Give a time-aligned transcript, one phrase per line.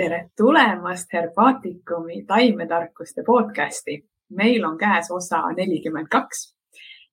[0.00, 4.08] tere tulemast Herbaatikumi taimetarkuste podcasti.
[4.28, 6.54] meil on käes osa nelikümmend kaks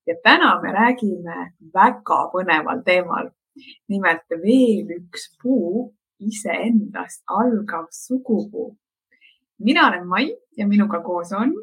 [0.07, 3.29] ja täna me räägime väga põneval teemal.
[3.87, 8.77] nimelt veel üks puu, iseendast algav sugupuu.
[9.59, 11.53] mina olen Mai ja minuga koos on.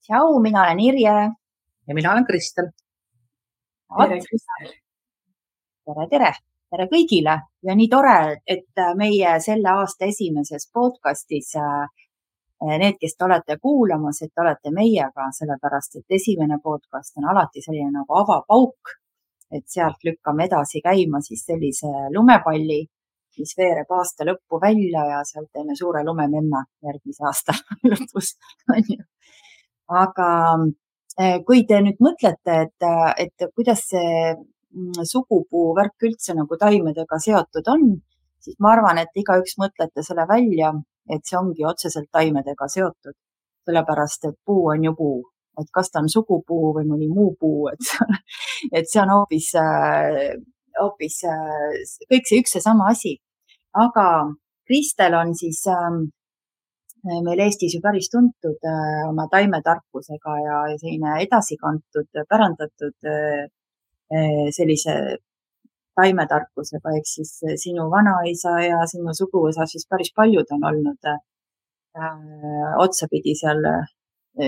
[0.00, 1.32] tšau, mina olen Irje.
[1.86, 2.70] ja mina olen Kristel.
[3.98, 4.72] tere, Kristel.
[5.84, 7.34] tere, tere tere kõigile
[7.66, 8.16] ja nii tore,
[8.48, 11.84] et äh, meie selle aasta esimeses podcastis äh,
[12.64, 17.28] äh, need, kes te olete kuulamas, et te olete meiega, sellepärast et esimene podcast on
[17.32, 18.96] alati selline nagu avapauk,
[19.52, 22.80] et sealt lükkame edasi käima siis sellise lumepalli,
[23.38, 27.56] mis veereb aasta lõppu välja ja sealt teeme suure lumememme järgmise aasta
[27.90, 28.36] lõpus,
[28.72, 29.04] onju.
[29.92, 30.30] aga
[31.44, 32.84] kui te nüüd mõtlete, et,
[33.20, 34.32] et kuidas see
[35.04, 37.90] sugupuu värk üldse nagu taimedega seotud on,
[38.42, 40.72] siis ma arvan, et igaüks mõtlete selle välja,
[41.10, 43.16] et see ongi otseselt taimedega seotud,
[43.66, 45.18] sellepärast et puu on ju puu,
[45.60, 47.92] et kas ta on sugupuu või mõni muu puu, et
[48.80, 50.32] et see on hoopis, äh,
[50.80, 53.18] hoopis äh, kõik see üks ja sama asi.
[53.72, 54.06] aga
[54.68, 56.04] Kristel on siis ähm,
[57.26, 63.10] meil Eestis ju päris tuntud äh, oma taimetarkusega ja selline edasikantud, pärandatud
[64.52, 64.94] sellise
[65.98, 71.18] taimetarkusega, ehk siis eh, sinu vanaisa ja sinu suguvõsa, siis päris paljud on olnud äh,
[72.80, 73.60] otsapidi seal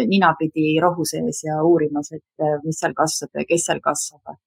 [0.08, 4.38] ninapidi rohu sees ja uurimas, et mis seal kasvab ja kes seal kasvab.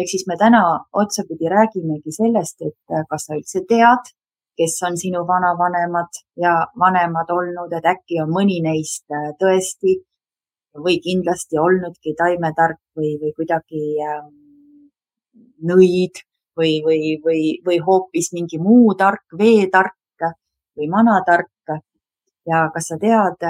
[0.00, 0.62] ehk siis me täna
[1.02, 4.08] otsapidi räägimegi sellest, et kas sa üldse tead,
[4.56, 9.04] kes on sinu vanavanemad ja vanemad olnud, et äkki on mõni neist
[9.42, 9.98] tõesti
[10.86, 14.24] või kindlasti olnudki taimetark või, või kuidagi äh,
[15.66, 16.22] nõid
[16.56, 19.96] või, või, või, või hoopis mingi muu tark, veetark
[20.76, 21.48] või manatark.
[22.46, 23.42] ja kas sa tead,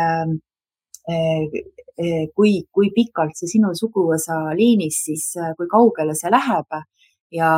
[1.09, 1.63] eh,
[1.99, 6.83] eh, kui, kui pikalt see sinu suguvõsa liinis siis, eh, kui kaugele see läheb
[7.31, 7.53] ja,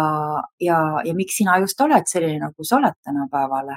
[0.61, 3.73] ja, ja miks sina just oled selline, nagu sa oled tänapäeval,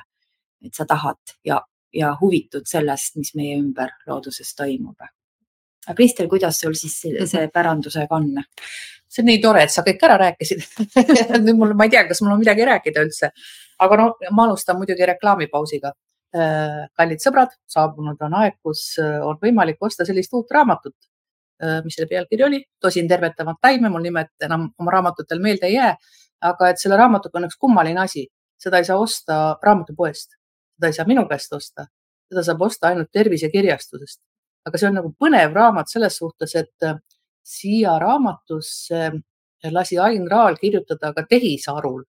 [0.65, 1.61] et sa tahad ja,
[1.93, 4.99] ja huvitud sellest, mis meie ümber looduses toimub.
[5.85, 8.31] Aga Kristel, kuidas sul siis see pärandusega on?
[9.15, 10.63] see on nii tore, et sa kõik ära rääkisid.
[11.45, 13.31] Nüüd mul, ma ei tea, kas mul on midagi rääkida üldse,
[13.85, 15.93] aga no ma alustan muidugi reklaamipausiga.
[16.35, 20.95] Äh, kallid sõbrad, saabunud on aeg, kus äh, on võimalik osta sellist uut raamatut,
[21.63, 25.77] äh, mis selle pealkiri oli, tosin tervetavat taime, mul nimed enam oma raamatutel meelde ei
[25.77, 25.95] jää.
[26.45, 28.25] aga et selle raamatuga on üks kummaline asi,
[28.59, 30.35] seda ei saa osta raamatupoest,
[30.75, 31.87] seda ei saa minu käest osta,
[32.27, 34.19] seda saab osta ainult tervisekirjastusest.
[34.65, 36.89] Aga see on nagu põnev raamat selles suhtes, et
[37.45, 39.11] siia raamatusse
[39.71, 42.03] lasi Ain Raal kirjutada ka tehisarul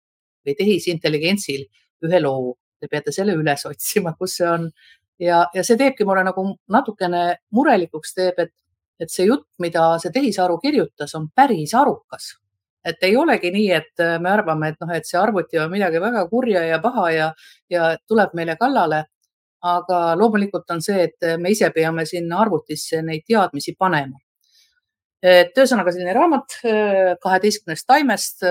[0.47, 1.67] või tehisintelligentsil
[2.07, 2.55] ühe loo.
[2.81, 4.71] Te peate selle üles otsima, kus see on.
[5.19, 7.23] ja, ja see teebki mulle nagu natukene
[7.57, 8.53] murelikuks teeb, et,
[9.01, 12.35] et see jutt, mida see tehisaru kirjutas, on päris arukas.
[12.87, 16.21] et ei olegi nii, et me arvame, et noh, et see arvuti on midagi väga
[16.31, 17.33] kurja ja paha ja,
[17.71, 19.05] ja tuleb meile kallale.
[19.63, 24.19] Aga loomulikult on see, et me ise peame sinna arvutisse neid teadmisi panema
[25.27, 28.45] et ühesõnaga selline raamat äh, kaheteistkümnest taimest.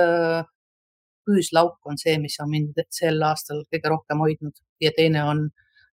[1.26, 5.48] püüslauk äh, on see, mis on mind sel aastal kõige rohkem hoidnud ja teine on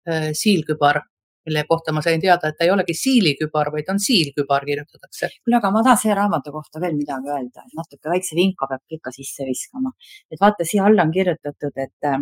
[0.08, 1.02] äh, siilkübar,
[1.48, 5.30] mille kohta ma sain teada, et ta ei olegi siilikübar, vaid on siilkübar kirjutatakse.
[5.44, 8.98] kuule, aga ma tahan selle raamatu kohta veel midagi öelda, et natuke väikse vinka peab
[8.98, 9.92] ikka sisse viskama.
[10.30, 12.12] et vaata, siia alla on kirjutatud, et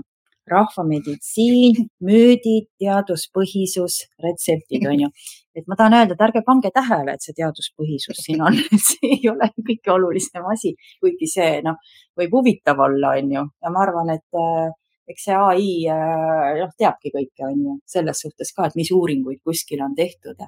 [0.51, 5.11] rahvameditsiin, müüdid, teaduspõhisus, retseptid on ju.
[5.57, 9.15] et ma tahan öelda, et ärge pange tähele, et see teaduspõhisus siin on, et see
[9.19, 11.79] ei ole kõige olulisem asi, kuigi see noh,
[12.19, 14.69] võib huvitav olla, on ju, ja ma arvan, et äh,
[15.11, 19.43] eks see ai äh, noh, teabki kõike, on ju, selles suhtes ka, et mis uuringuid
[19.45, 20.47] kuskil on tehtud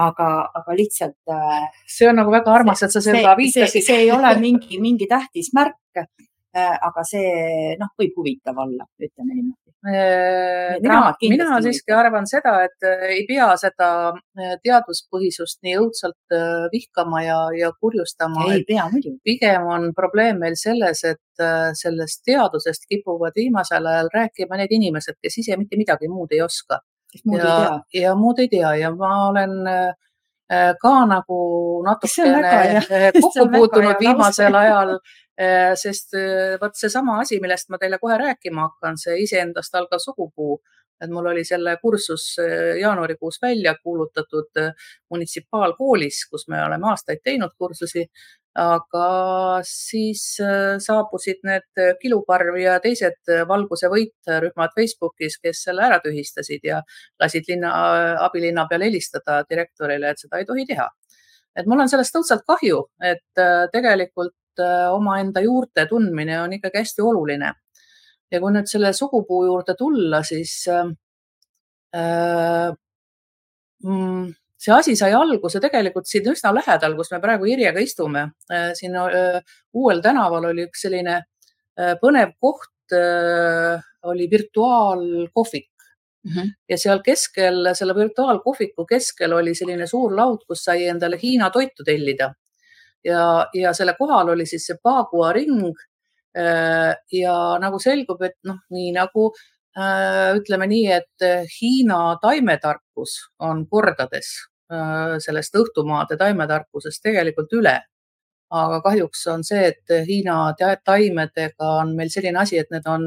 [0.00, 1.18] aga, aga lihtsalt.
[1.30, 3.84] Äh, see on nagu väga armas, et sa seda viitasid.
[3.84, 5.76] see ei ole mingi, mingi tähtis märk
[6.58, 9.70] aga see noh, võib huvitav olla, ütleme niimoodi.
[9.80, 13.86] Äh, mina, mina siiski arvan seda, et äh, ei pea seda
[14.60, 16.34] teaduspõhisust nii õudselt
[16.72, 18.50] vihkama ja, ja kurjustama.
[18.52, 19.16] ei pea muidugi.
[19.24, 21.44] pigem on probleem meil selles, et
[21.80, 26.82] sellest teadusest kipuvad viimasel ajal rääkima need inimesed, kes ise mitte midagi muud ei oska.
[27.24, 29.56] ja, ja muud ei tea ja ma olen
[30.82, 31.40] ka nagu
[31.86, 32.84] natukene
[33.22, 35.29] kokku puutunud viimasel ajal Äh,
[35.78, 40.58] sest äh, vot seesama asi, millest ma teile kohe rääkima hakkan, see iseendast algav sugupuu,
[41.00, 44.60] et mul oli selle kursus äh, jaanuarikuus välja kuulutatud
[45.10, 48.04] munitsipaalkoolis, kus me oleme aastaid teinud kursusi
[48.60, 56.66] aga siis äh, saabusid need Kiluparv ja teised valguse võitrühmad Facebookis, kes selle ära tühistasid
[56.66, 56.82] ja
[57.22, 57.70] lasid linna,
[58.26, 60.88] abilinna peal helistada direktorile, et seda ei tohi teha.
[61.56, 66.78] et mul on sellest õudselt kahju, et äh, tegelikult äh, omaenda juurte tundmine on ikkagi
[66.82, 67.52] hästi oluline.
[68.30, 70.86] ja kui nüüd selle sugupuu juurde tulla, siis äh,
[73.82, 74.28] mm,
[74.60, 78.26] see asi sai alguse tegelikult siin üsna lähedal, kus me praegu Irjega istume.
[78.52, 79.40] Äh, siin äh,
[79.74, 82.68] uuel tänaval oli üks selline äh, põnev koht,
[84.10, 85.68] oli virtuaalkohvik
[86.24, 86.30] mm.
[86.32, 86.48] -hmm.
[86.68, 91.86] ja seal keskel, selle virtuaalkohviku keskel oli selline suur laud, kus sai endale Hiina toitu
[91.86, 92.32] tellida.
[93.04, 95.72] Ja, ja selle kohal oli siis see Paagua ring.
[97.12, 99.32] ja nagu selgub, et noh, nii nagu
[100.38, 101.24] ütleme nii, et
[101.56, 104.28] Hiina taimetarkus on kordades
[104.70, 107.80] Äh, sellest õhtumaade taimetarkusest tegelikult üle.
[108.50, 113.04] aga kahjuks on see, et Hiina taimedega on meil selline asi, et need on,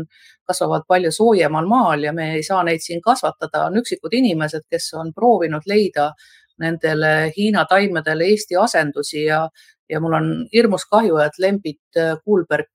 [0.47, 3.65] kasvavad palju soojemal maal ja me ei saa neid siin kasvatada.
[3.67, 6.11] on üksikud inimesed, kes on proovinud leida
[6.59, 9.47] nendele Hiina taimedele Eesti asendusi ja,
[9.89, 12.69] ja mul on hirmus kahju, et Lembit Kuulberg,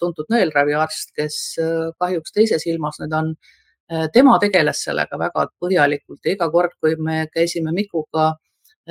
[0.00, 1.38] tuntud nõelraviarst, kes
[1.98, 3.34] kahjuks teises ilmas nüüd on
[3.92, 8.38] Äh, tema tegeles sellega väga põhjalikult ja iga kord, kui me käisime Mikuga äh,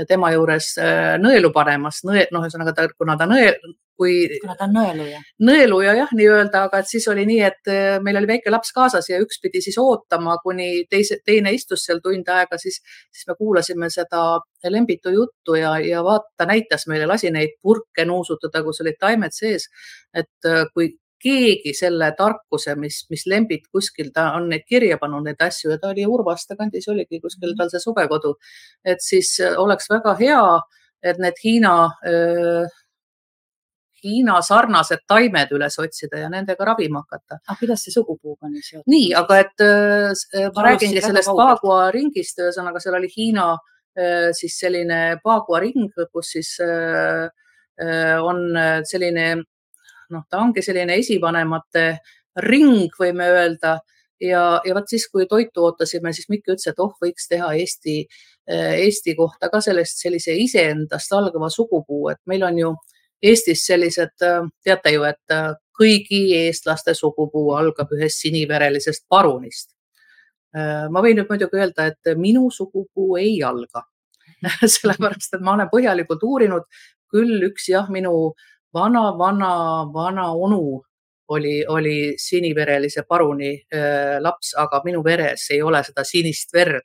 [0.08, 3.58] tema juures äh, nõelu panemas, nõe, noh, ühesõnaga ta, kuna ta nõel,
[4.00, 4.14] kui.
[4.42, 5.20] kuna ta on nõeluja.
[5.48, 7.72] nõeluja jah, nii-öelda, aga et siis oli nii, et
[8.06, 12.02] meil oli väike laps kaasas ja üks pidi siis ootama, kuni teise, teine istus seal
[12.04, 12.80] tund aega, siis,
[13.12, 14.40] siis me kuulasime seda
[14.70, 19.34] Lembitu juttu ja, ja vaata, ta näitas meile, lasi neid purke nuusutada, kus olid taimed
[19.34, 19.68] sees.
[20.14, 20.92] et kui
[21.22, 25.80] keegi selle tarkuse, mis, mis Lembit kuskil, ta on neid kirja pannud, neid asju ja
[25.82, 27.58] ta oli Urvaste kandis, oligi kuskil mhm.
[27.62, 28.36] tal see suvekodu.
[28.86, 30.46] et siis äh, oleks väga hea,
[31.04, 31.76] et need Hiina
[32.08, 32.80] äh,
[34.02, 37.38] Hiina sarnased taimed üles otsida ja nendega ravima hakata.
[37.46, 38.88] aga kuidas see sugupuuga on seotud?
[38.90, 44.58] nii, aga et äh, ma räägingi sellest Paagua ringist, ühesõnaga seal oli Hiina äh, siis
[44.64, 47.30] selline Paagua ring, kus siis äh,
[47.82, 48.42] äh on
[48.90, 49.44] selline
[50.12, 51.86] noh, ta ongi selline esivanemate
[52.46, 53.80] ring, võime öelda
[54.22, 57.98] ja, ja vot siis, kui toitu ootasime, siis Mikk ütles, et oh, võiks teha Eesti,
[58.52, 62.72] Eesti kohta ka sellest sellise iseendast algava sugupuu, et meil on ju
[63.22, 64.16] Eestis sellised,
[64.66, 65.36] teate ju, et
[65.78, 69.76] kõigi eestlaste sugupuu algab ühest siniverelisest parunist.
[70.54, 73.86] ma võin nüüd muidugi öelda, et minu sugupuu ei alga
[74.76, 76.66] sellepärast et ma olen põhjalikult uurinud,
[77.12, 78.34] küll üks jah, minu
[78.74, 79.52] vana, vana,
[79.94, 80.82] vana onu
[81.32, 86.84] oli, oli siniverelise paruni äh, laps, aga minu veres ei ole seda sinist verd.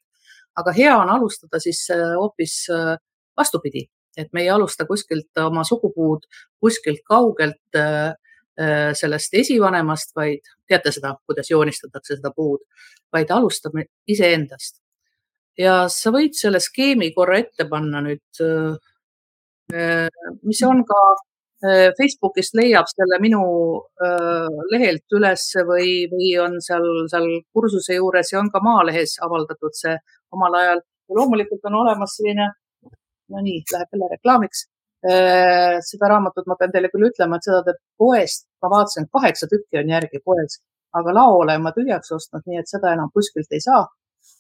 [0.57, 2.95] aga hea on alustada siis äh, hoopis äh,
[3.37, 3.83] vastupidi,
[4.17, 6.25] et me ei alusta kuskilt oma sugupuud
[6.61, 8.15] kuskilt kaugelt äh,
[8.61, 12.65] äh, sellest esivanemast, vaid teate seda, kuidas joonistatakse seda puud,
[13.13, 14.81] vaid alustame iseendast.
[15.59, 20.09] ja sa võid selle skeemi korra ette panna nüüd, äh,
[20.43, 23.41] mis on ka Äh, Facebookist leiab selle minu
[24.05, 29.73] äh, lehelt üles või, või on seal, seal kursuse juures ja on ka Maalehes avaldatud
[29.79, 29.95] see
[30.37, 30.83] omal ajal.
[31.09, 32.51] ja loomulikult on olemas selline,
[33.33, 34.67] no nii, läheb jälle reklaamiks.
[35.07, 39.49] Äh, seda raamatut ma pean teile küll ütlema, et seda teeb poest, ma vaatasin, kaheksa
[39.49, 40.61] tükki on järgi poes,
[40.93, 43.87] aga lao olen ma tühjaks ostnud, nii et seda enam kuskilt ei saa.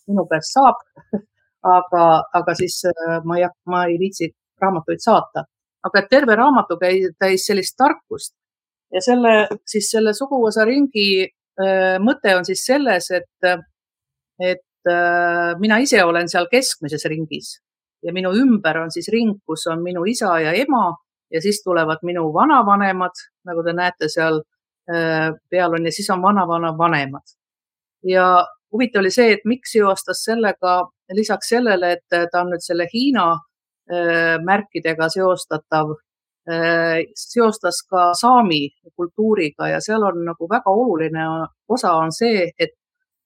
[0.06, 0.84] minu käest saab
[1.76, 2.04] aga,
[2.34, 2.82] aga siis
[3.24, 4.28] ma ei, ma ei viitsi
[4.60, 5.46] raamatuid saata
[5.86, 8.34] aga terve raamatu täis sellist tarkust
[8.94, 9.34] ja selle,
[9.66, 13.50] siis selle suguvõsa ringi äh, mõte on siis selles, et,
[14.40, 17.56] et äh, mina ise olen seal keskmises ringis
[18.06, 20.90] ja minu ümber on siis ring, kus on minu isa ja ema
[21.32, 23.16] ja siis tulevad minu vanavanemad,
[23.48, 24.42] nagu te näete seal
[24.90, 27.34] äh, peal on ja siis on vanavanavanemad.
[28.06, 30.78] ja huvitav oli see, et miks seostas sellega
[31.14, 33.26] lisaks sellele, et ta on nüüd selle Hiina
[33.88, 35.92] märkidega seostatav,
[36.50, 41.26] äh, seostas ka saami kultuuriga ja seal on nagu väga oluline
[41.68, 42.74] osa on see, et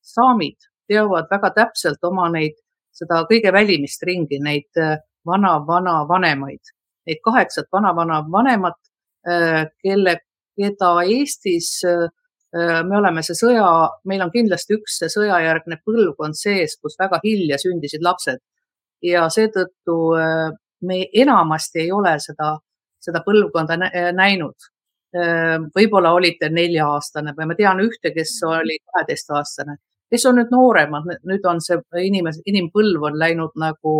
[0.03, 2.59] saamid teavad väga täpselt oma neid,
[2.93, 6.75] seda kõige välimist ringi, neid äh, vana-vana-vanemaid,
[7.07, 8.79] neid kaheksat vana-vana-vanemat,
[9.85, 10.15] kelle,
[10.57, 11.83] keda Eestis
[12.57, 13.67] me oleme see sõja,
[14.09, 18.41] meil on kindlasti üks sõjajärgne põlvkond sees, kus väga hilja sündisid lapsed
[19.03, 20.51] ja seetõttu äh,
[20.87, 22.55] me enamasti ei ole seda,
[23.01, 24.71] seda põlvkonda äh, näinud.
[25.17, 29.77] Äh, võib-olla olite nelja-aastane või ma tean ühte, kes oli kaheteistaastane,
[30.11, 33.99] kes on nüüd nooremad, nüüd on see inimese, inimpõlv on läinud nagu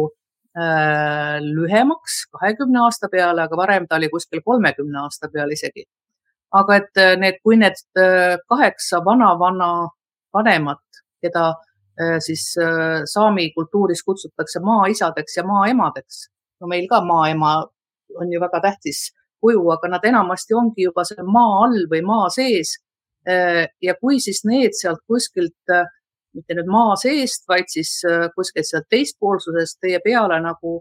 [0.51, 5.85] lühemaks, kahekümne aasta peale, aga varem ta oli kuskil kolmekümne aasta peal isegi.
[6.51, 7.79] aga et need, kui need
[8.51, 9.69] kaheksa vana-vana
[10.35, 10.83] vanemat,
[11.23, 11.53] keda
[12.25, 12.55] siis
[13.13, 16.21] saami kultuuris kutsutakse maaisadeks ja maaemadeks,
[16.61, 17.51] no meil ka maaema
[18.17, 19.11] on ju väga tähtis
[19.43, 22.79] kuju, aga nad enamasti ongi juba seal maa all või maa sees.
[23.83, 25.75] ja kui siis need sealt kuskilt
[26.37, 30.81] mitte nüüd maa seest, vaid siis äh, kuskilt sealt teispoolsusest teie peale nagu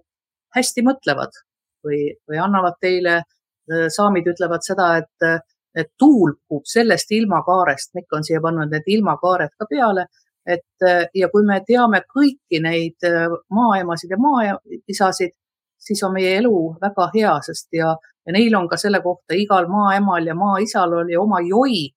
[0.56, 1.38] hästi mõtlevad
[1.86, 5.48] või, või annavad teile, äh, saamid ütlevad seda, et,
[5.78, 10.08] et tuul puhub sellest ilmakaarest, Mikk on siia pannud need ilmakaared ka peale,
[10.50, 13.06] et äh, ja kui me teame kõiki neid
[13.54, 15.36] maaemasid ja maaisasid,
[15.80, 17.94] siis on meie elu väga hea, sest ja,
[18.26, 21.96] ja neil on ka selle kohta igal maaemal ja maaisal oli oma joig.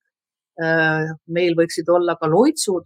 [1.33, 2.85] meil võiksid olla ka loitsud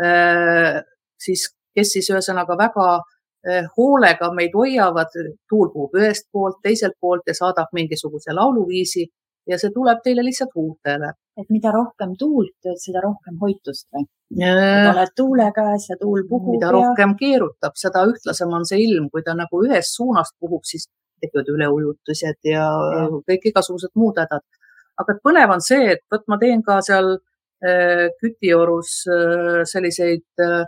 [0.00, 0.82] Äh,
[1.20, 5.12] siis, kes siis ühesõnaga väga äh, hoolega meid hoiavad,
[5.48, 9.06] tuul puhub ühest poolt, teiselt poolt ja saadab mingisuguse lauluviisi
[9.48, 11.12] ja see tuleb teile lihtsalt huultele.
[11.40, 14.06] et mida rohkem tuult, seda rohkem hoitust või?
[14.92, 16.54] oled tuule käes ja tuul puhub.
[16.56, 16.72] mida ja...
[16.78, 20.88] rohkem keerutab, seda ühtlasem on see ilm, kui ta nagu ühest suunast puhub, siis
[21.22, 22.66] tekivad üleujutused ja,
[22.98, 24.46] ja kõik igasugused muud hädad.
[25.02, 27.16] aga põnev on see, et vot ma teen ka seal
[27.62, 30.64] Äh, Kütiorus äh, selliseid äh,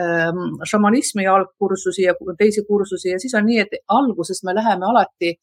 [0.00, 5.34] ähm, šamanismi algkursusi ja teisi kursusi ja siis on nii, et alguses me läheme alati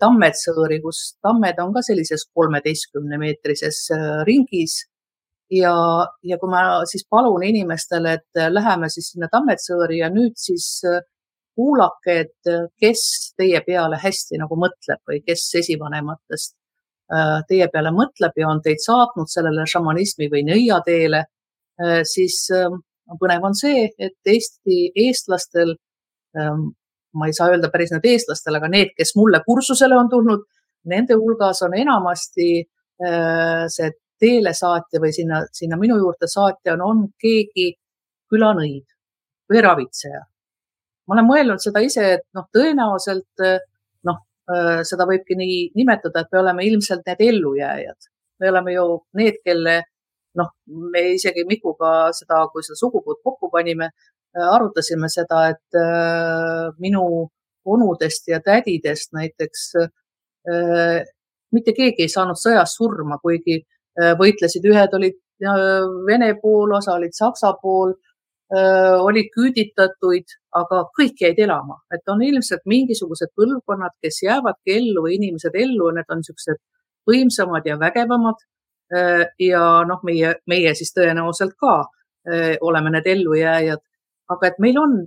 [0.00, 3.84] Tammetsõõri, kus tammed on ka sellises kolmeteistkümne meetrises
[4.26, 4.80] ringis.
[5.54, 5.74] ja,
[6.26, 10.66] ja kui ma siis palun inimestele, et läheme siis sinna Tammetsõõri ja nüüd siis
[11.54, 13.04] kuulake, et kes
[13.38, 16.56] teie peale hästi nagu mõtleb või kes esivanematest
[17.12, 21.20] Äh, teie peale mõtleb ja on teid saatnud sellele šamanismi või nõiateele,
[21.84, 22.46] äh, siis
[23.20, 25.74] põnev on see, et Eesti eestlastel,
[26.38, 26.70] ähm,
[27.14, 30.46] ma ei saa öelda päris nüüd eestlastel, aga need, kes mulle kursusele on tulnud,
[30.90, 37.06] nende hulgas on enamasti äh, see teelesaatja või sinna, sinna minu juurde saatja on, on
[37.20, 37.72] keegi
[38.30, 38.86] külanõid
[39.50, 40.22] või ravitseja.
[41.06, 43.44] ma olen mõelnud seda ise, et noh, tõenäoliselt
[44.44, 48.10] Äh, seda võibki nii nimetada, et me oleme ilmselt need ellujääjad.
[48.40, 48.84] me oleme ju
[49.16, 49.76] need, kelle
[50.36, 56.70] noh, me isegi Mikuga seda, kui seda sugupuud kokku panime, äh, arutasime seda, et äh,
[56.82, 57.04] minu
[57.64, 59.70] onudest ja tädidest näiteks
[61.54, 63.62] mitte keegi ei saanud sõjas surma, kuigi
[64.18, 65.16] võitlesid, ühed olid
[66.04, 67.94] Vene pool, osa olid Saksa pool
[68.52, 75.16] olid küüditatuid, aga kõik jäid elama, et on ilmselt mingisugused põlvkonnad, kes jäävadki ellu või
[75.16, 76.60] inimesed ellu, need on niisugused
[77.08, 78.44] võimsamad ja vägevamad.
[79.40, 81.86] ja noh, meie, meie siis tõenäoliselt ka
[82.60, 83.80] oleme need ellujääjad,
[84.30, 84.98] aga et meil on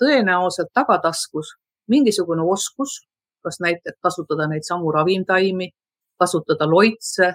[0.00, 1.54] tõenäoliselt tagataskus
[1.90, 3.00] mingisugune oskus,
[3.44, 5.68] kas näiteks kasutada neid samu ravimtaimi,
[6.20, 7.32] kasutada loitse,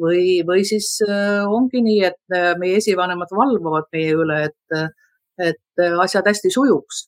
[0.00, 4.90] või, või siis äh, ongi nii, et äh, meie esivanemad valvavad meie üle, et,
[5.38, 7.06] et äh, asjad hästi sujuks.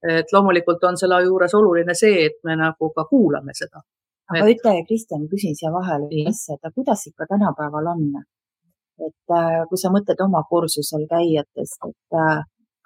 [0.00, 3.82] et loomulikult on selle juures oluline see, et me nagu ka kuulame seda.
[4.30, 4.54] aga et...
[4.54, 8.06] ütle, Kristjan, küsin siia vahele ühe asja, et kuidas ikka tänapäeval on?
[9.00, 9.34] et
[9.68, 12.18] kui sa mõtled oma kursusel käijatest, et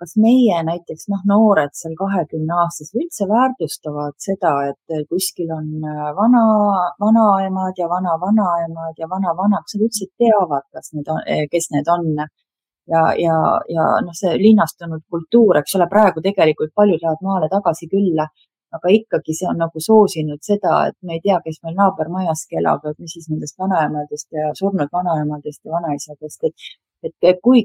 [0.05, 6.07] kas meie näiteks noh, noored seal kahekümne aastased üldse väärtustavad seda, et kuskil on äh,
[6.19, 6.45] vana,
[7.01, 11.89] vanaemad ja vana-vanaemad ja vana-vana, kas nad üldse teavad, kas need on, eh, kes need
[11.97, 12.11] on?
[12.93, 13.37] ja, ja,
[13.73, 18.27] ja noh, see linnastunud kultuur, eks ole, praegu tegelikult paljud lähevad maale tagasi külla,
[18.77, 22.85] aga ikkagi see on nagu soosinud seda, et me ei tea, kes meil naabermajaski elab,
[22.91, 26.69] et mis siis nendest vanaemadest ja surnud vanaemadest ja vanaisadest, et
[27.05, 27.65] et kui,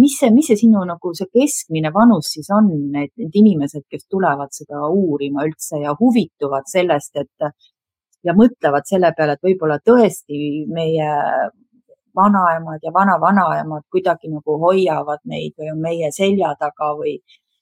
[0.00, 4.06] mis see, mis see sinu nagu see keskmine vanus siis on, need, need inimesed, kes
[4.10, 7.50] tulevad seda uurima üldse ja huvituvad sellest, et
[8.24, 11.10] ja mõtlevad selle peale, et võib-olla tõesti meie
[12.18, 17.18] vanaemad ja vanavanaemad kuidagi nagu hoiavad meid või on meie selja taga või,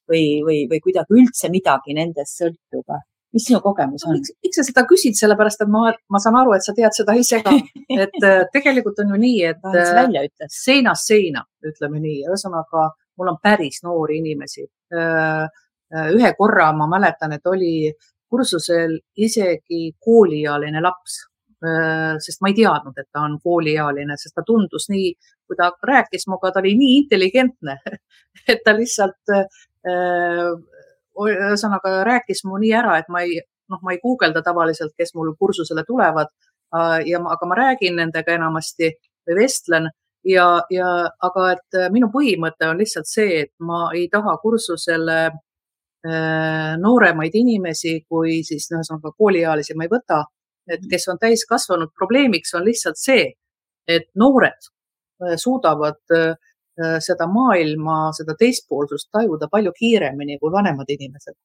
[0.09, 2.97] või, või, või kuidagi üldse midagi nendest sõltub
[3.35, 4.19] mis sinu kogemus on?
[4.45, 7.43] miks sa seda küsid, sellepärast et ma, ma saan aru, et sa tead seda ise
[7.45, 7.55] ka,
[8.05, 13.39] et äh, tegelikult on ju nii, et äh, seinast seina, ütleme nii, ühesõnaga mul on
[13.43, 14.67] päris noori inimesi.
[14.93, 15.47] Äh,
[16.13, 17.93] ühe korra ma mäletan, et oli
[18.27, 21.21] kursusel isegi kooliealine laps,
[22.21, 25.13] sest ma ei teadnud, et ta on kooliealine, sest ta tundus nii,
[25.47, 27.79] kui ta rääkis minuga, ta oli nii intelligentne,
[28.53, 29.33] et ta lihtsalt
[31.25, 33.41] ühesõnaga rääkis mu nii ära, et ma ei,
[33.73, 36.29] noh, ma ei guugelda tavaliselt, kes mul kursusele tulevad
[36.77, 38.93] äh, ja aga ma räägin nendega enamasti
[39.27, 39.91] või vestlen
[40.27, 40.93] ja, ja
[41.29, 45.19] aga et minu põhimõte on lihtsalt see, et ma ei taha kursusele
[46.79, 50.21] nooremaid inimesi kui siis ühesõnaga kooliealisi ma ei võta,
[50.71, 51.91] et kes on täiskasvanud.
[51.99, 53.25] probleemiks on lihtsalt see,
[53.91, 54.69] et noored
[55.43, 56.35] suudavad Äh,
[57.01, 61.37] seda maailma, seda teispoolsust tajuda palju kiiremini kui vanemad inimesed.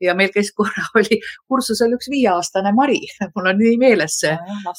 [0.00, 1.20] Ja meil käis korra, oli
[1.50, 3.00] kursusel üks viieaastane Mari,
[3.36, 4.34] mul on nii meeles see,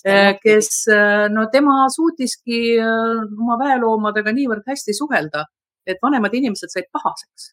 [0.09, 5.45] äh, kes, äh, no tema suutiski oma väeloomadega niivõrd hästi suhelda,
[5.87, 7.51] et vanemad inimesed said pahaseks.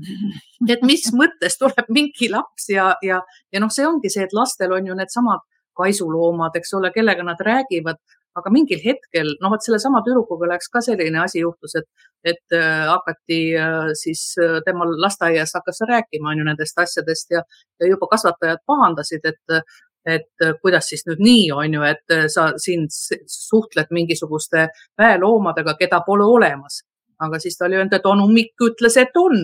[0.72, 3.18] Et mis mõttes tuleb mingi laps ja, ja,
[3.52, 5.42] ja noh, see ongi see, et lastel on ju needsamad
[5.76, 7.98] kaisuloomad, eks ole, kellega nad räägivad
[8.38, 11.88] aga mingil hetkel, no vot sellesama tüdrukuga läks ka selline asi juhtus, et,
[12.32, 17.42] et äh, hakati äh, siis äh, temal lasteaias hakkas rääkima on ju nendest asjadest ja,
[17.80, 19.64] ja juba kasvatajad pahandasid, et,
[20.06, 24.68] et kuidas siis nüüd nii on ju, et sa siin suhtled mingisuguste
[24.98, 26.84] väeloomadega, keda pole olemas.
[27.20, 29.42] Aga siis ta oli öelnud, et onu Mikk ütles, et on.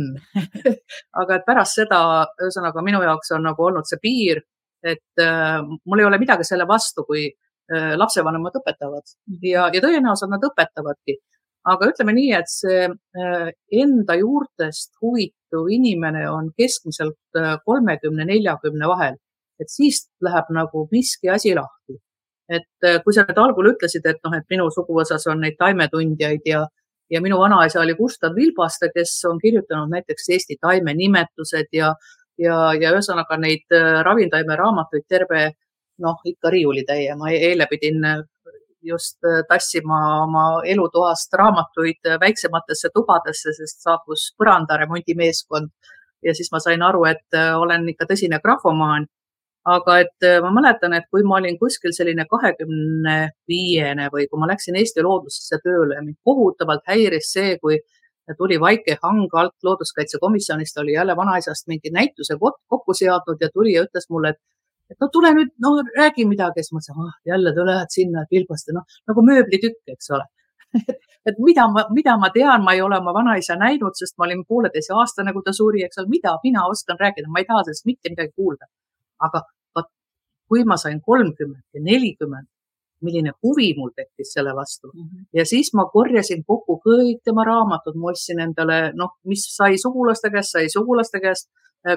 [1.21, 1.99] Aga et pärast seda,
[2.41, 4.41] ühesõnaga minu jaoks on nagu olnud see piir,
[4.87, 7.27] et äh, mul ei ole midagi selle vastu, kui
[7.73, 11.17] lapsevanemad õpetavad ja, ja tõenäoliselt nad õpetavadki.
[11.67, 18.87] aga ütleme nii, et see äh, enda juurtest huvituv inimene on keskmiselt äh, kolmekümne, neljakümne
[18.87, 19.17] vahel,
[19.61, 21.99] et siis läheb nagu miski asi lahti.
[22.49, 26.61] et kui sa nüüd algul ütlesid, et noh, et minu suguvõsas on neid taimetundjaid ja,
[27.11, 31.91] ja minu vanaisa oli Gustav Vilbaste, kes on kirjutanud näiteks Eesti taimenimetused ja,
[32.39, 33.67] ja, ja ühesõnaga neid
[34.07, 35.49] ravintaime raamatuid terve
[35.99, 37.15] noh, ikka riiulitäie.
[37.17, 38.23] ma e-, eile pidin äh,
[38.83, 45.71] just äh, tassima oma elutoast raamatuid äh, väiksematesse tubadesse, sest saabus põrandaremondimeeskond
[46.25, 49.07] ja siis ma sain aru, et olen ikka tõsine grafomaan.
[49.67, 53.15] aga et ma mäletan, et kui ma olin kuskil selline kahekümne
[53.51, 57.81] viiene või kui ma läksin Eesti Loodusesse tööle, mind kohutavalt häiris see, kui
[58.39, 63.83] tuli Vaike Hang alt looduskaitsekomisjonist, oli jälle vanaisast mingi näituse kokku seadnud ja tuli ja
[63.83, 64.41] ütles mulle, et
[64.91, 68.75] et no tule nüüd, no räägi midagi, siis mõtlesin, ah jälle sa lähed sinna Pilbaste,
[68.77, 70.27] noh nagu mööblitükk, eks ole
[71.29, 74.45] et mida ma, mida ma tean, ma ei ole oma vanaisa näinud, sest ma olin
[74.49, 77.87] pooleteise aastane, kui ta suri, eks ole, mida mina oskan rääkida, ma ei taha sellest
[77.91, 78.69] mitte midagi kuulda.
[79.27, 79.41] aga
[79.77, 79.89] vot,
[80.49, 82.49] kui ma sain kolmkümmend ja nelikümmend,
[83.07, 85.25] milline huvi mul tekkis selle vastu mm -hmm.
[85.39, 90.31] ja siis ma korjasin kokku kõik tema raamatud, ma ostsin endale, noh, mis sai sugulaste
[90.31, 91.49] käest, sai sugulaste käest.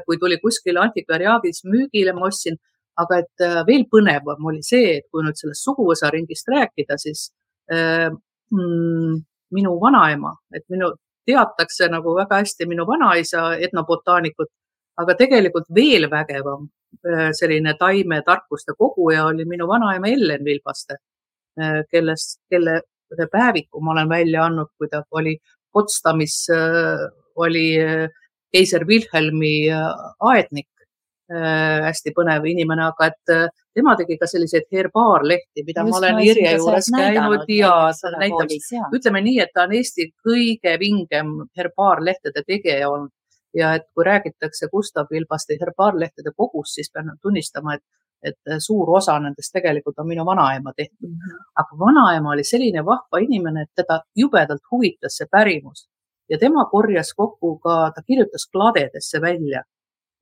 [0.05, 2.57] kui tuli kuskile antikvariaadis müügile, ma ostsin
[3.03, 7.29] aga et äh, veel põnevam oli see, et kui nüüd sellest suguvõsa ringist rääkida, siis
[7.71, 8.09] äh,
[8.53, 9.19] mm,
[9.55, 10.91] minu vanaema, et minu,
[11.29, 14.51] teatakse nagu väga hästi minu vanaisa etnobotaanikut,
[14.99, 16.67] aga tegelikult veel vägevam
[17.07, 20.99] äh, selline taimetarkuste koguja oli minu vanaema Ellen Vilbaste,
[21.61, 22.81] äh, kellest, kelle
[23.31, 25.39] päeviku ma olen välja andnud, kui ta oli
[25.73, 26.47] Potsdamis,
[27.37, 27.65] oli
[28.53, 29.69] keiser Wilhelmi
[30.19, 30.67] aednik.
[30.67, 30.78] Äh,
[31.29, 36.21] hästi põnev inimene, aga et äh, tema tegi ka selliseid herbaarlehti, mida Just ma olen
[36.25, 37.73] Irje juures käinud ja
[38.17, 38.55] näitab,
[38.97, 43.13] ütleme nii, et ta on Eesti kõige vingem herbaarlehtede tegija olnud
[43.53, 47.85] ja et kui räägitakse Gustav Vilbaste herbaarlehtede kogust, siis pean tunnistama, et,
[48.23, 51.15] et suur osa nendest tegelikult on minu vanaema tehtud mm.
[51.15, 51.47] -hmm.
[51.55, 55.89] aga vanaema oli selline vahva inimene, et teda jubedalt huvitas see pärimus
[56.29, 59.63] ja tema korjas kokku ka, ta kirjutas kladedesse välja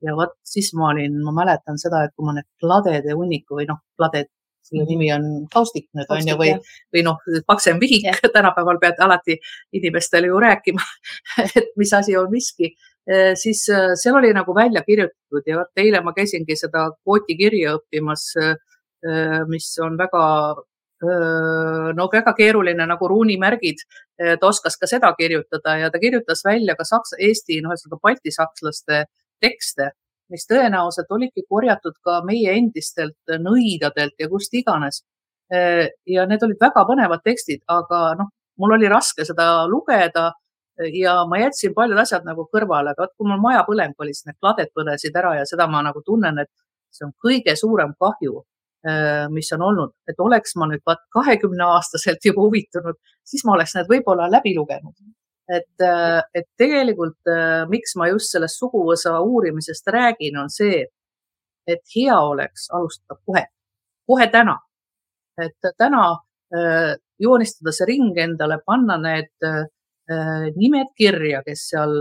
[0.04, 3.66] ja vot siis ma olin, ma mäletan seda, et kui ma need kladede hunniku või
[3.70, 4.30] noh, kladed,
[4.68, 4.90] selle mhm.
[4.92, 6.52] nimi on kaustik nüüd on ju, või,
[6.94, 9.38] või noh, paksem vihik yeah., tänapäeval pead alati
[9.78, 10.84] inimestele ju rääkima
[11.58, 12.72] et mis asi on miski,
[13.08, 17.38] e, siis e, seal oli nagu välja kirjutatud ja vot eile ma käisingi seda kvooti
[17.38, 18.50] kirja õppimas, e,
[19.48, 20.24] mis on väga
[21.94, 23.84] no väga keeruline nagu ruunimärgid.
[24.18, 29.04] ta oskas ka seda kirjutada ja ta kirjutas välja ka saksa, Eesti, noh, ühesõnaga baltisakslaste
[29.40, 29.92] tekste,
[30.32, 35.04] mis tõenäoliselt olidki korjatud ka meie endistelt nõidadelt ja kust iganes.
[36.06, 38.28] ja need olid väga põnevad tekstid, aga noh,
[38.60, 40.32] mul oli raske seda lugeda
[40.92, 44.28] ja ma jätsin paljud asjad nagu kõrvale, aga vot kui mul maja põleng oli, siis
[44.28, 46.50] need kladed põlesid ära ja seda ma nagu tunnen, et
[46.92, 48.42] see on kõige suurem kahju,
[49.32, 53.74] mis on olnud, et oleks ma nüüd vaat kahekümne aastaselt juba huvitunud, siis ma oleks
[53.78, 54.94] need võib-olla läbi lugenud
[55.48, 55.84] et,
[56.34, 57.30] et tegelikult
[57.70, 60.84] miks ma just sellest suguvõsa uurimisest räägin, on see,
[61.68, 63.44] et hea oleks alustada kohe,
[64.08, 64.58] kohe täna.
[65.38, 66.04] et täna
[67.18, 69.48] joonistada see ring endale, panna need
[70.56, 71.92] nimed kirja, kes seal,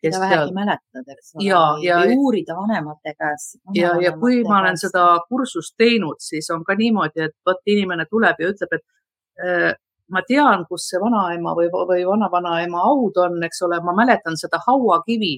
[0.00, 0.52] kes ja seal.
[0.56, 1.44] mäletad, eks ole.
[1.44, 3.58] ja, ja uurida vanemate käest.
[3.74, 8.08] ja, ja kui ma olen seda kursust teinud, siis on ka niimoodi, et vot inimene
[8.10, 13.62] tuleb ja ütleb, et ma tean, kus see vanaema või, või vanavanaema haud on, eks
[13.66, 15.34] ole, ma mäletan seda hauakivi,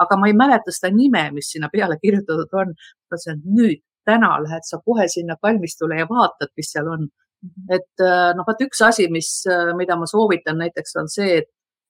[0.00, 2.74] aga ma ei mäleta seda nime, mis sinna peale kirjutatud on.
[2.74, 7.08] ma ütlesin, et nüüd, täna lähed sa kohe sinna kalmistule ja vaatad, mis seal on.
[7.40, 7.72] Mhm.
[7.72, 11.46] et äh, noh, vaat üks asi, mis, äh, mida ma soovitan näiteks on see, et,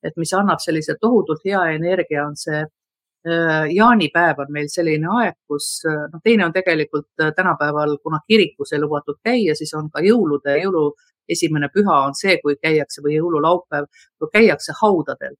[0.06, 5.34] et mis annab sellise tohutult hea energia, on see äh, jaanipäev on meil selline aeg,
[5.50, 10.54] kus noh, teine on tegelikult tänapäeval, kuna kirikus ei lubatud käia, siis on ka jõulude,
[10.62, 10.84] jõulu
[11.30, 13.88] esimene püha on see, kui käiakse või jõululaupäev,
[14.18, 15.36] kui käiakse haudadel.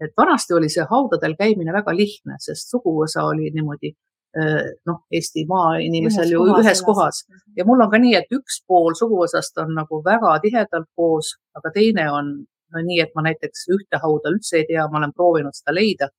[0.00, 3.90] Et vanasti oli see haudadel käimine väga lihtne, sest suguvõsa oli niimoodi
[4.38, 7.24] äh, noh, Eesti maainimesel ju kohas ühes kohas.
[7.56, 11.74] Ja mul on ka nii, et üks pool suguvõsast on nagu väga tihedalt koos, aga
[11.74, 15.56] teine on no, nii, et ma näiteks ühte hauda üldse ei tea, ma olen proovinud
[15.56, 16.10] seda leida.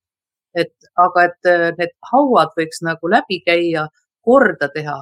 [0.50, 3.84] et aga, et äh, need hauad võiks nagu läbi käia,
[4.26, 4.96] korda teha,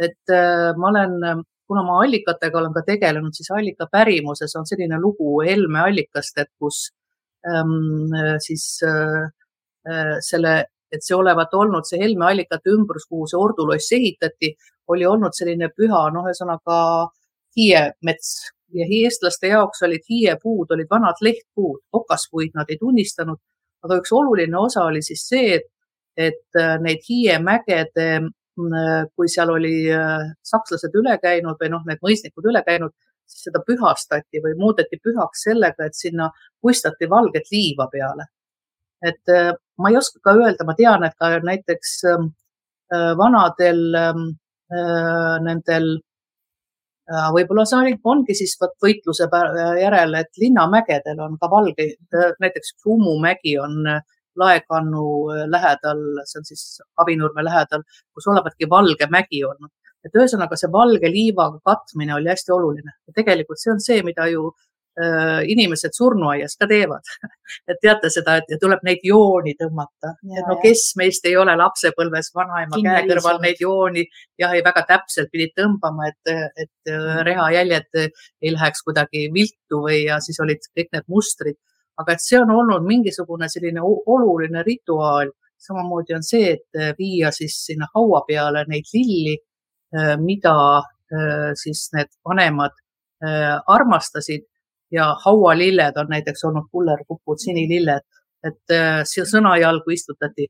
[0.00, 4.98] et äh, ma olen kuna ma allikatega olen ka tegelenud, siis allika pärimuses on selline
[5.00, 6.88] lugu Helme allikast, et kus
[7.46, 9.28] Ähm, äh, siis äh,
[9.92, 14.54] äh, selle, et see olevat olnud see Helme allikate ümbrus, kuhu see orduloss ehitati,
[14.88, 16.78] oli olnud selline püha, noh, ühesõnaga
[17.58, 18.30] hiiemets
[18.72, 23.40] ja eestlaste jaoks olid hiiepuud, olid vanad lehtpuud, okaspuid nad ei tunnistanud,
[23.84, 25.68] aga üks oluline osa oli siis see, et,
[26.16, 28.08] et neid hiiemägede,
[28.54, 29.88] kui seal oli
[30.46, 32.92] sakslased üle käinud või noh, need mõisnikud üle käinud,
[33.26, 36.30] siis seda pühastati või muudeti pühaks sellega, et sinna
[36.62, 38.30] puistati valget liiva peale.
[39.04, 42.30] et äh, ma ei oska ka öelda, ma tean, et ka näiteks ähm,
[42.94, 44.22] äh, vanadel ähm,
[44.72, 45.98] äh, nendel
[47.34, 49.26] võib-olla see ongi siis vot võitluse
[49.76, 51.90] järel, et linnamägedel on ka valge,
[52.40, 53.82] näiteks Ummu mägi on
[54.40, 55.06] laekannu
[55.50, 56.64] lähedal, see on siis
[57.02, 59.72] Avinurme lähedal, kus olevadki valge mägi olnud.
[60.04, 62.96] Et ühesõnaga see valge liivaga katmine oli hästi oluline.
[63.08, 64.50] Ja tegelikult see on see, mida ju
[65.00, 67.08] äh, inimesed surnuaias ka teevad.
[67.70, 72.30] Et teate seda, et tuleb neid jooni tõmmata, et no kes meist ei ole lapsepõlves
[72.34, 74.04] vanaema käe kõrval neid jooni
[74.40, 77.22] jah, ei väga täpselt pidid tõmbama, et, et äh, mm.
[77.28, 81.60] rehajäljed ei läheks kuidagi viltu või ja siis olid kõik need mustrid.
[81.98, 87.56] Aga et see on olnud mingisugune selline oluline rituaal, samamoodi on see, et viia siis
[87.66, 89.36] sinna haua peale neid lilli
[89.94, 90.78] Äh, mida
[91.12, 92.72] äh, siis need vanemad
[93.22, 94.42] äh, armastasid
[94.90, 98.02] ja haualilled on näiteks olnud kullerkupud, sinililled,
[98.48, 98.74] et
[99.10, 100.48] siia sõnajalgu istutati.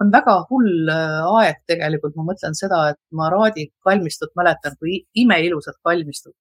[0.00, 5.76] on väga hull aeg tegelikult, ma mõtlen seda, et ma Raadi kalmistut mäletan kui imeilusat
[5.82, 6.34] kalmistut,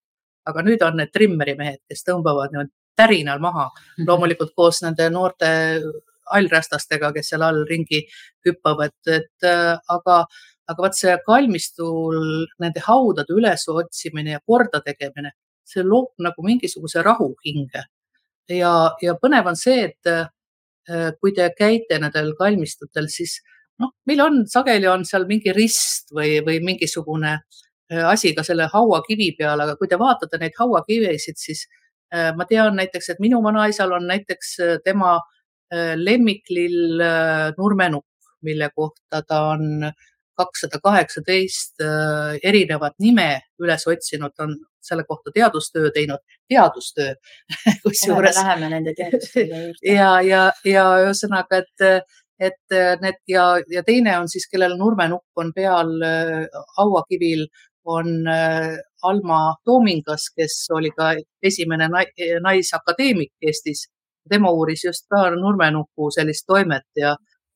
[0.45, 3.69] aga nüüd on need trimmeri mehed, kes tõmbavad niimoodi tärinal maha,
[4.07, 5.49] loomulikult koos nende noorte
[6.33, 8.03] allrästastega, kes seal all ringi
[8.45, 9.47] hüppavad, et
[9.91, 10.23] aga
[10.71, 12.19] aga vot see kalmistul
[12.63, 15.33] nende haudade ülesotsimine ja kordategemine,
[15.67, 17.83] see loob nagu mingisuguse rahu hinge.
[18.49, 23.37] ja, ja põnev on see, et äh, kui te käite nendel kalmistutel, siis
[23.79, 28.67] noh, meil on sageli on seal mingi rist või, või mingisugune äh, asi ka selle
[28.71, 31.82] hauakivi peal, aga kui te vaatate neid hauakivesid, siis äh,
[32.37, 35.15] ma tean näiteks, et minu vanaisal on näiteks tema
[35.97, 37.01] lemmiklill
[37.57, 39.87] nurmenukk, mille kohta ta on
[40.37, 43.27] kakssada kaheksateist äh, erinevat nime
[43.61, 47.13] üles otsinud, on selle kohta teadustöö teinud, teadustöö
[47.83, 48.39] kusjuures.
[48.41, 49.93] Läheme nende teadustööde juurde.
[49.93, 52.07] ja, ja, ja ühesõnaga, et,
[52.49, 57.47] et need ja, ja teine on siis, kellel nurmenukk on peal äh, hauakivil,
[57.85, 61.89] on äh, Alma Toomingas, kes oli ka esimene
[62.41, 63.87] naisakadeemik Eestis.
[64.29, 67.15] tema uuris just ka nurmenuku sellist toimet ja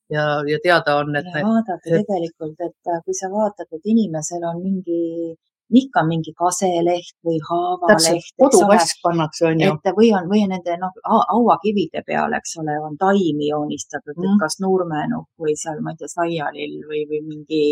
[0.09, 1.27] ja, ja teada on, et.
[1.33, 5.35] vaadata tegelikult, et äh, kui sa vaatad, et inimesel on mingi,
[5.81, 8.31] ikka mingi kaseleht või haavaleht.
[8.39, 9.75] kodukask pannakse, on ju.
[9.75, 10.95] et või on, või nende noh,
[11.33, 16.01] hauakivide peal, eks ole, on taimi joonistatud mm., et kas nurmenukk või seal, ma ei
[16.01, 17.63] tea, saialill või, või mingi,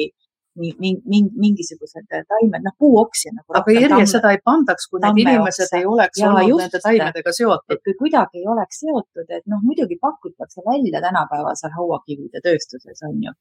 [0.56, 3.58] mingisugused taimed, noh puuoksi nagu.
[3.60, 5.80] aga Irje, seda ei pandaks, kui need inimesed oksa.
[5.80, 7.82] ei oleks ja, olnud nende taimedega seotud.
[7.84, 13.36] kui kuidagi ei oleks seotud, et noh, muidugi pakutakse välja tänapäevasel hauakivide tööstuses on ju,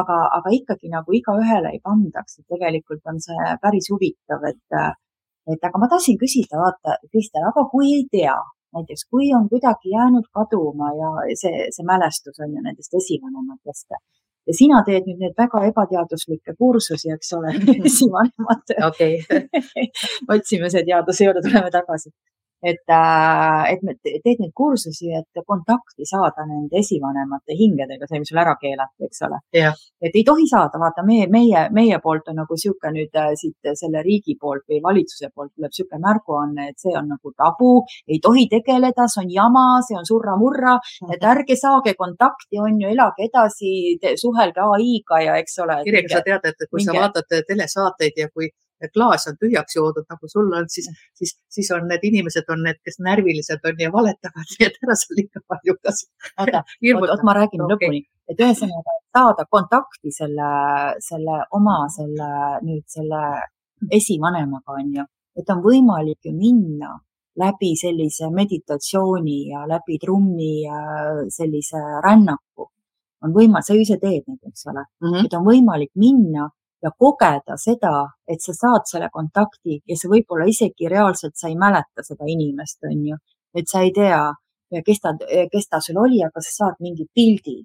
[0.00, 4.82] aga, aga ikkagi nagu igaühele ei pandaks, et tegelikult on see päris huvitav, et,
[5.54, 8.36] et aga ma tahtsin küsida, vaata, Kristel, aga kui ei tea,
[8.76, 13.94] näiteks kui on kuidagi jäänud kaduma ja see, see mälestus on ju nendest esivanematest
[14.46, 17.54] ja sina teed nüüd neid väga ebateaduslikke kursusi, eks ole
[17.90, 19.18] esivanemate okay.
[20.36, 22.12] otsime see teaduse juurde, tuleme tagasi.
[22.66, 28.40] Et, äh, et teed neid kursusi, et kontakti saada nende esivanemate hingedega, see, mis sul
[28.42, 29.40] ära keelati, eks ole.
[30.02, 33.70] et ei tohi saada, vaata meie, meie, meie poolt on nagu sihuke nüüd äh, siit
[33.78, 37.72] selle riigi poolt või valitsuse poolt tuleb sihuke märguanne, et see on nagu tabu,
[38.08, 41.16] ei tohi tegeleda, see on jama, see on surra-murra, mhm.
[41.16, 43.72] et ärge saage kontakti, on ju, elage edasi,
[44.18, 45.80] suhelge ai-ga ja eks ole.
[45.86, 46.90] Irja, kas sa tead, et kui minge...
[46.90, 48.50] sa vaatad telesaateid ja kui
[48.92, 52.78] klaas on tühjaks joodud, nagu sul on, siis, siis, siis on need inimesed on need,
[52.84, 55.94] kes närvilised on ja valetavad, nii et ära seal liiga palju ka.
[56.42, 56.62] oota,
[57.00, 57.74] oot, ma räägin okay.
[57.74, 60.52] lõpuni, et ühesõnaga saada kontakti selle,
[61.08, 62.30] selle oma selle
[62.66, 63.24] nüüd selle
[63.92, 66.96] esivanemaga on ju, et on võimalik ju minna
[67.36, 70.64] läbi sellise meditatsiooni ja läbi trummi
[71.32, 72.70] sellise rännaku
[73.24, 75.26] on võimalik, sa ju ise teed neid, eks ole mm, -hmm.
[75.26, 76.48] et on võimalik minna
[76.82, 77.92] ja kogeda seda,
[78.28, 82.78] et sa saad selle kontakti ja sa võib-olla isegi reaalselt sa ei mäleta seda inimest,
[82.84, 83.18] on ju,
[83.56, 84.20] et sa ei tea,
[84.84, 85.14] kes ta,
[85.52, 87.62] kes ta sul oli, aga sa saad mingi pildi.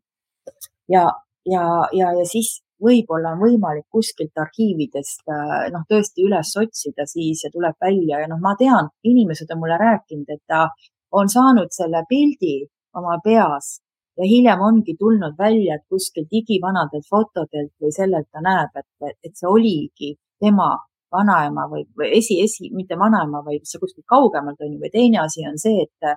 [0.90, 1.06] ja,
[1.46, 5.30] ja, ja, ja siis võib-olla on võimalik kuskilt arhiividest
[5.74, 10.30] noh, tõesti üles otsida siis tuleb välja ja noh, ma tean, inimesed on mulle rääkinud,
[10.30, 10.68] et ta
[11.12, 12.62] on saanud selle pildi
[12.98, 13.80] oma peas
[14.22, 19.34] ja hiljem ongi tulnud välja, et kuskilt igivanadelt fotodelt või sellelt ta näeb, et, et
[19.38, 20.76] see oligi tema
[21.12, 25.24] vanaema või, või esi, esi, mitte vanaema, vaid see kuskilt kaugemalt on ju, või teine
[25.26, 26.14] asi on see, et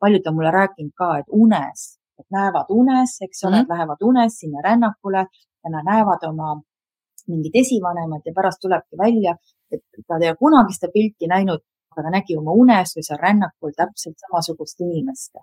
[0.00, 1.84] paljud on mulle rääkinud ka, et unes,
[2.20, 3.74] et näevad unes, eks ole mm, -hmm.
[3.74, 6.54] lähevad unes sinna rännakule ja nad näevad oma
[7.28, 9.36] mingit esivanemat ja pärast tulebki välja,
[9.72, 13.20] et ta ei ole kunagi seda pilti näinud, aga ta nägi oma unes või seal
[13.22, 15.34] rännakul täpselt samasugust inimest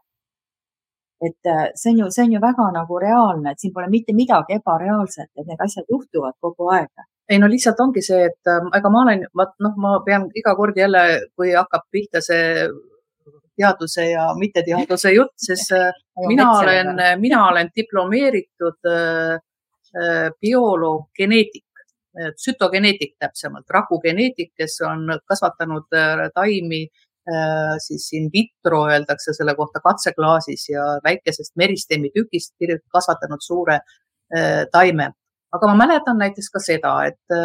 [1.21, 4.13] et äh, see on ju, see on ju väga nagu reaalne, et siin pole mitte
[4.13, 6.89] midagi ebareaalset, et need asjad juhtuvad kogu aeg.
[7.29, 10.55] ei no lihtsalt ongi see, et äh, ega ma olen, vaat noh, ma pean iga
[10.55, 12.67] kord jälle, kui hakkab pihta see
[13.55, 15.91] teaduse ja mitteteaduse jutt, siis äh,
[16.31, 19.37] mina olen, mina olen diplomeeritud äh,
[20.41, 21.63] bioloog, geneetik,
[22.35, 25.87] tsütogeneetik täpsemalt, rakugeneetik, kes on kasvatanud
[26.35, 27.04] taimi Äh,
[27.81, 32.53] siis in vitro öeldakse selle kohta katseklaasis ja väikesest meristeemi tükist
[32.93, 33.79] kasvatanud suure
[34.37, 35.11] äh, taime.
[35.51, 37.35] aga ma mäletan näiteks ka seda, et,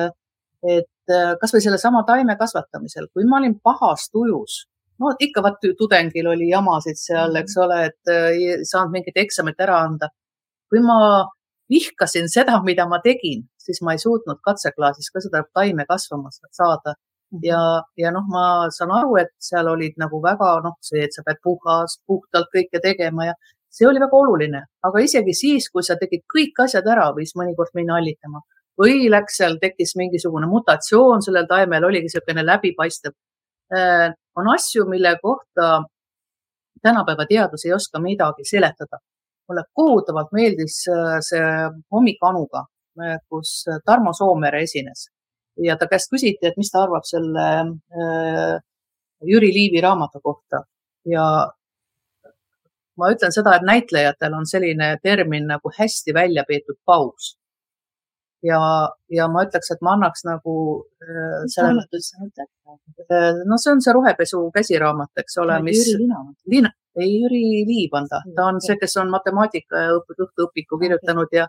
[0.67, 4.65] et äh, kasvõi sellesama taime kasvatamisel, kui ma olin pahas tujus,
[5.01, 9.79] no ikka vaat tudengil oli jamasid seal, eks ole, et ei saanud mingit eksamit ära
[9.87, 10.11] anda.
[10.71, 11.27] kui ma
[11.71, 16.95] vihkasin seda, mida ma tegin, siis ma ei suutnud katseklaasis ka seda taime kasvama saada
[17.43, 17.63] ja,
[17.97, 21.41] ja noh, ma saan aru, et seal olid nagu väga noh, see, et sa pead
[21.45, 23.35] puhas, puhtalt kõike tegema ja
[23.71, 27.75] see oli väga oluline, aga isegi siis, kui sa tegid kõik asjad ära, võis mõnikord
[27.79, 28.43] minna hallitama
[28.81, 33.13] või läks seal, tekkis mingisugune mutatsioon sellel taimel, oligi niisugune läbipaistev.
[33.77, 34.09] Äh,
[34.41, 35.83] on asju, mille kohta
[36.83, 38.99] tänapäeva teadus ei oska midagi seletada.
[39.51, 41.47] mulle kohutavalt meeldis äh, see
[41.93, 42.65] Hommik Anuga,
[43.03, 45.09] äh, kus Tarmo Soomere esines
[45.65, 48.59] ja ta käest küsiti, et mis ta arvab selle äh,
[49.27, 50.65] Jüri Liivi raamatu kohta
[51.09, 51.25] ja
[53.01, 57.37] ma ütlen seda, et näitlejatel on selline termin nagu hästi välja peetud paus.
[58.43, 58.59] ja,
[59.13, 60.55] ja ma ütleks, et ma annaks nagu
[61.05, 61.43] äh,.
[62.65, 63.09] mõtled?
[63.13, 65.83] Äh, no see on see rohepesu käsiraamat, eks ole, mis.
[66.49, 66.71] Liina.
[66.97, 69.85] ei, Jüri Liiv on ta, ta on see, kes on matemaatika
[70.47, 71.47] õpiku kirjutanud ja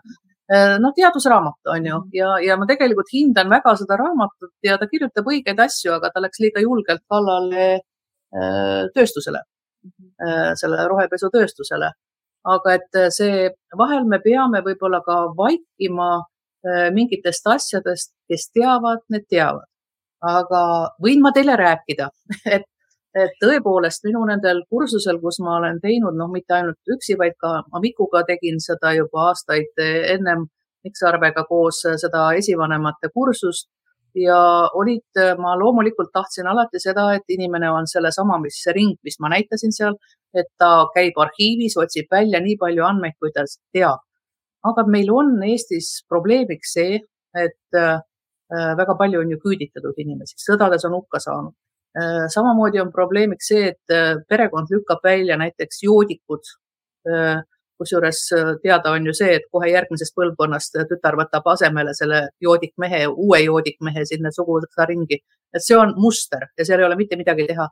[0.50, 2.08] noh, teadusraamat on ju mhm.
[2.12, 6.22] ja, ja ma tegelikult hindan väga seda raamatut ja ta kirjutab õigeid asju, aga ta
[6.24, 9.44] läks liiga julgelt kallale äh, tööstusele,
[9.86, 10.08] mhm.
[10.26, 11.92] äh, selle rohepesutööstusele.
[12.42, 16.24] aga et see, vahel me peame võib-olla ka vaikima
[16.94, 19.66] mingitest asjadest, kes teavad, need teavad.
[20.22, 20.60] aga
[21.02, 22.08] võin ma teile rääkida,
[22.56, 22.66] et
[23.14, 27.60] et tõepoolest minu nendel kursusel, kus ma olen teinud, noh, mitte ainult üksi, vaid ka
[27.76, 30.48] Amikuga tegin seda juba aastaid ennem
[30.82, 33.68] Miksarvega koos seda esivanemate kursust
[34.18, 34.38] ja
[34.74, 39.30] olid, ma loomulikult tahtsin alati seda, et inimene on sellesama, mis see ring, mis ma
[39.32, 39.96] näitasin seal,
[40.34, 44.02] et ta käib arhiivis, otsib välja nii palju andmeid, kui ta teab.
[44.62, 47.00] aga meil on Eestis probleemiks see,
[47.34, 47.98] et äh,
[48.78, 51.54] väga palju on ju küüditatud inimesi, sõdades on hukka saanud
[52.28, 56.52] samamoodi on probleemiks see, et äh, perekond lükkab välja näiteks joodikud.
[57.08, 57.42] Äh,
[57.78, 58.20] kusjuures
[58.62, 64.04] teada on ju see, et kohe järgmisest põlvkonnast tütar võtab asemele selle joodikmehe, uue joodikmehe
[64.06, 65.18] sinna suguvõsa ringi.
[65.52, 67.66] et see on muster ja seal ei ole mitte midagi teha.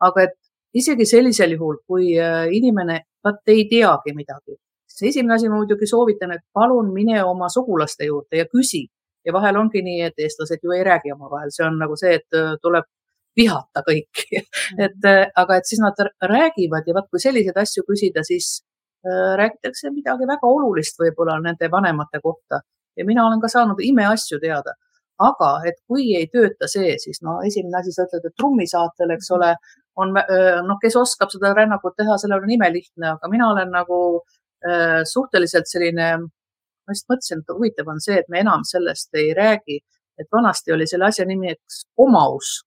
[0.00, 0.34] aga et
[0.74, 2.12] isegi sellisel juhul, kui
[2.58, 7.48] inimene, vaat ei teagi midagi, siis esimene asi ma muidugi soovitan, et palun mine oma
[7.48, 8.84] sugulaste juurde ja küsi
[9.24, 12.60] ja vahel ongi nii, et eestlased ju ei räägi omavahel, see on nagu see, et
[12.60, 12.84] tuleb
[13.36, 14.40] vihata kõiki.
[14.86, 18.62] Et aga et siis nad räägivad ja vaat kui selliseid asju küsida, siis
[19.06, 22.62] äh, räägitakse midagi väga olulist võib-olla nende vanemate kohta.
[22.96, 24.78] Ja mina olen ka saanud imeasju teada.
[25.14, 29.28] aga et kui ei tööta see, siis no esimene asi, sa ütled, et trummisaatel, eks
[29.36, 29.52] ole,
[30.02, 35.04] on noh, kes oskab seda rännakut teha, sellel on imelihtne, aga mina olen nagu äh,
[35.06, 39.78] suhteliselt selline, ma just mõtlesin, et huvitav on see, et me enam sellest ei räägi,
[40.18, 42.66] et vanasti oli selle asja nimeks omausk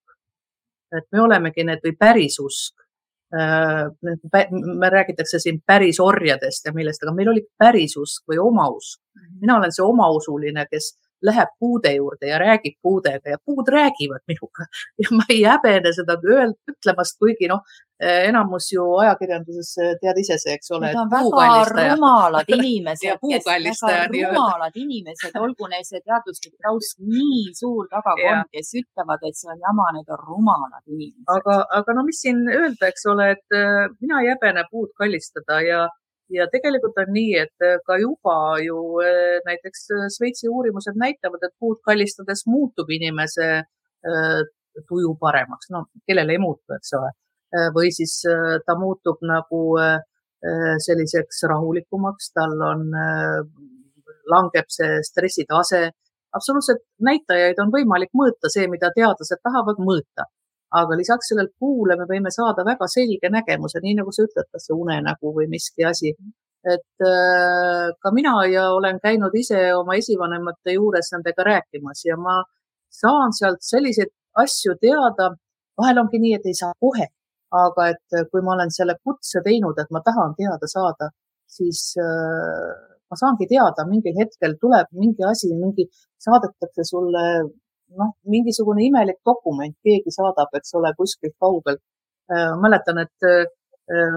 [0.96, 2.84] et me olemegi need või pärisusk.
[3.36, 3.90] Äh,
[4.80, 9.02] me räägitakse siin pärisorjadest ja millest, aga meil oli pärisusk või omausk.
[9.18, 9.40] Mhm.
[9.42, 14.68] mina olen see omausuline, kes läheb puude juurde ja räägib puudega ja puud räägivad minuga
[15.02, 17.64] ja ma ei häbene seda öeld, ütlemast, kuigi noh,
[18.00, 20.92] enamus ju ajakirjanduses tead ise see, eks ole.
[20.92, 27.54] Need on väga rumalad inimesed, kes väga rumalad inimesed, olgu neil see teaduslik taust nii
[27.58, 31.26] suur tagakond, kes ütlevad, et see on jama, need on rumalad inimesed.
[31.38, 35.62] aga, aga no mis siin öelda, eks ole, et äh, mina ei häbene puud kallistada
[35.66, 35.88] ja
[36.34, 41.56] ja tegelikult on nii, et äh, ka juba ju äh, näiteks Šveitsi uurimused näitavad, et
[41.60, 43.64] puud kallistades muutub inimese
[44.88, 47.10] tuju paremaks, no kellel ei muutu, eks ole.
[47.76, 48.20] Või siis
[48.66, 49.62] ta muutub nagu
[50.84, 52.82] selliseks rahulikumaks, tal on,
[54.28, 55.90] langeb see stressitase.
[56.36, 60.28] absoluutselt näitajaid on võimalik mõõta, see, mida teadlased tahavad mõõta
[60.76, 64.68] aga lisaks sellele puule me võime saada väga selge nägemuse, nii nagu sa ütled, kas
[64.68, 66.14] see unenägu või miski asi.
[66.68, 72.42] et äh, ka mina ja olen käinud ise oma esivanemate juures nendega rääkimas ja ma
[72.92, 75.36] saan sealt selliseid asju teada.
[75.78, 77.08] vahel ongi nii, et ei saa kohe,
[77.52, 81.12] aga et kui ma olen selle kutse teinud, et ma tahan teada saada,
[81.48, 82.74] siis äh,
[83.10, 85.88] ma saangi teada, mingil hetkel tuleb mingi asi, mingi
[86.26, 87.24] saadetakse sulle
[87.96, 91.82] noh, mingisugune imelik dokument keegi saadab, eks ole, kuskilt kaugelt.
[92.32, 93.46] Äh, mäletan, et äh,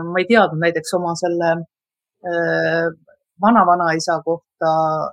[0.02, 1.50] ma ei teadnud näiteks oma selle
[2.26, 2.86] äh,
[3.40, 4.70] vana-vanaisa kohta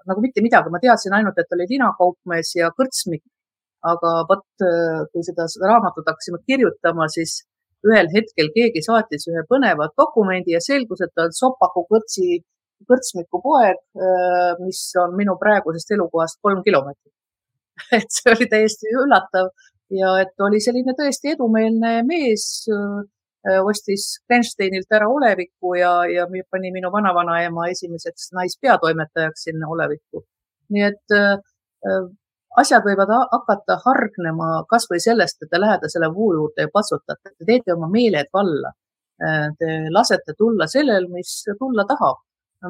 [0.10, 3.24] nagu mitte midagi, ma teadsin ainult, et oli linakaupmees ja kõrtsmik.
[3.88, 4.64] aga vot,
[5.14, 7.36] kui seda, seda raamatut hakkasime kirjutama, siis
[7.86, 12.40] ühel hetkel keegi saatis ühe põneva dokumendi ja selgus, et ta on Sopaku kõrtsi,
[12.90, 13.78] kõrtsmiku poeg,
[14.64, 17.14] mis on minu praegusest elukohast kolm kilomeetrit
[18.00, 19.52] et see oli täiesti üllatav
[19.94, 22.48] ja et oli selline tõesti edumeelne mees,
[23.64, 30.26] ostis Krensteinilt ära oleviku ja, ja pani minu vanavanaema esimeseks naispeatoimetajaks sinna olevikku.
[30.74, 31.16] nii et
[32.62, 37.48] asjad võivad hakata hargnema kasvõi sellest, et te lähete selle vuu juurde ja patsutate, te
[37.50, 38.74] teete oma meeled valla.
[39.24, 42.24] Äh, te lasete tulla sellel, mis tulla tahab.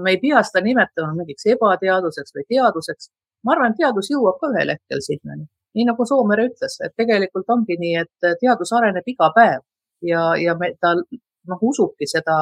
[0.03, 3.09] me ei pea seda nimetama mingiks ebateaduseks või teaduseks,
[3.47, 5.47] ma arvan, et teadus jõuab ka ühel hetkel sinnani.
[5.75, 9.61] nii nagu Soomere ütles, et tegelikult ongi nii, et teadus areneb iga päev
[10.01, 12.37] ja, ja me, ta noh, usubki seda,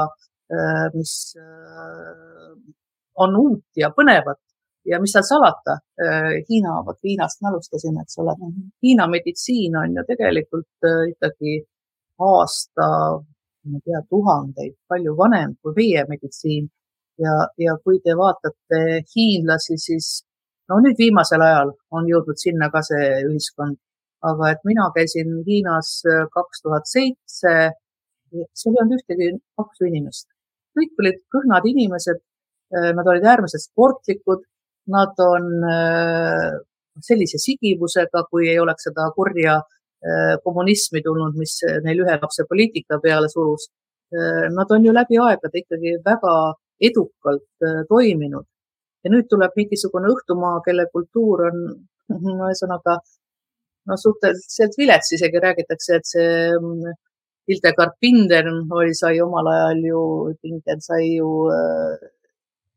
[0.50, 2.56] äh, mis äh,
[3.22, 4.42] on uut ja põnevat
[4.86, 8.36] ja mis seal salata, äh, Hiina, vot Hiinast me alustasime, eks ole.
[8.84, 11.58] Hiina meditsiin on ju tegelikult ikkagi
[12.22, 12.88] aasta,
[13.66, 16.68] ma ei tea, tuhandeid palju vanem kui meie meditsiin
[17.24, 18.82] ja, ja kui te vaatate
[19.16, 20.10] hiinlasi, siis
[20.70, 23.78] no nüüd viimasel ajal on jõudnud sinna ka see ühiskond,
[24.26, 27.56] aga et mina käisin Hiinas äh, kaks tuhat seitse,
[28.32, 30.28] seal ei olnud ühtegi paksu inimest,
[30.78, 32.22] kõik olid kõhnad inimesed.
[32.76, 34.42] Äh, nad olid äärmiselt sportlikud,
[34.92, 36.52] nad on äh,
[37.04, 39.62] sellise sigivusega, kui ei oleks seda kurja
[40.46, 43.64] kommunismi tulnud, mis neil ühe lapse poliitika peale surus.
[44.54, 46.34] Nad on ju läbi aegade ikkagi väga
[46.78, 48.46] edukalt toiminud
[49.06, 51.62] ja nüüd tuleb mingisugune õhtumaa, kelle kultuur on
[52.36, 53.00] ühesõnaga
[53.90, 56.96] no suhteliselt vilets, isegi räägitakse, et see mm,
[57.50, 60.04] Hildegard Pinder oli, sai omal ajal ju,
[60.42, 62.08] Pinder sai ju äh,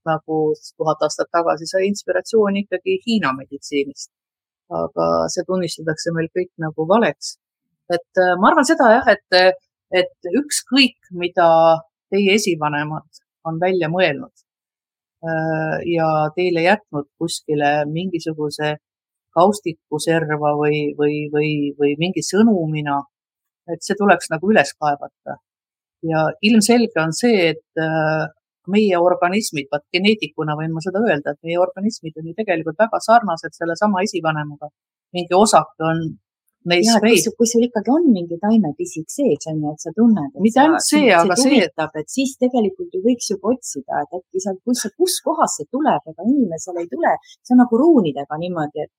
[0.06, 0.38] nagu
[0.76, 4.11] tuhat aastat tagasi sai inspiratsiooni ikkagi Hiina meditsiinist.
[4.68, 7.38] aga see tunnistatakse meil kõik nagu valeks.
[7.90, 9.58] et äh, ma arvan seda jah, et,
[10.02, 11.48] et ükskõik, mida
[12.11, 14.34] teie esivanemad on välja mõelnud,
[15.18, 16.06] Äh, ja
[16.37, 18.76] teile jätnud kuskile mingisuguse
[19.34, 23.01] kaustikuserva või, või, või, või mingi sõnumina,
[23.66, 25.40] et see tuleks nagu üles kaevata.
[26.07, 28.28] ja ilmselge on see, et äh,
[28.74, 33.00] meie organismid, vaat geneetikuna võin ma seda öelda, et meie organismid on ju tegelikult väga
[33.08, 34.70] sarnased sellesama esivanemaga.
[35.16, 36.02] mingi osake on
[36.68, 37.28] neis veid.
[37.38, 40.36] kui sul ikkagi on mingi taimepisik sees, on ju, et sa tunned.
[40.44, 41.60] mitte ainult see, aga see.
[42.02, 46.02] et siis tegelikult ju võiks juba otsida, et äkki sealt, kus, kus kohast see tuleb,
[46.12, 47.14] ega inimesel ei tule.
[47.42, 48.92] see on nagu ruunidega niimoodi, et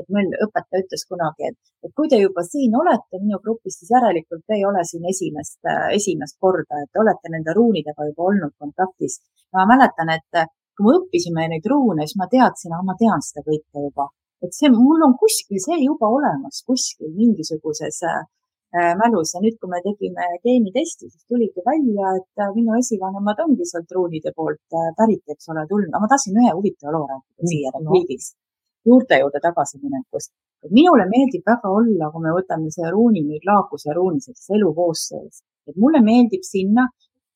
[0.00, 3.92] et meil õpetaja ütles kunagi, et, et kui te juba siin olete minu grupis, siis
[3.92, 5.60] järelikult te ei ole siin esimest,
[5.98, 9.20] esimest korda, et te olete nende ruunidega juba olnud kontaktis.
[9.52, 10.44] ma mäletan, et
[10.76, 14.08] kui me õppisime neid ruune, siis ma teadsin, ma tean seda kõike juba,
[14.44, 19.34] et see, mul on kuskil see juba olemas, kuskil mingisuguses äh, mälus.
[19.36, 23.92] Ja nüüd, kui me tegime geenitesti, siis tuligi välja, et äh, minu esivanemad ongi sealt
[23.96, 27.74] ruunide poolt äh, pärit, eks ole, tulnud, aga ma tahtsin ühe huvitava loo rääkida siia
[27.76, 28.41] repliigis no
[28.84, 30.32] juurte juurde tagasiminekust.
[30.70, 35.76] minule meeldib väga olla, kui me võtame see ruuni nüüd laakuse ruuniseks eluvoos sees, et
[35.84, 36.86] mulle meeldib sinna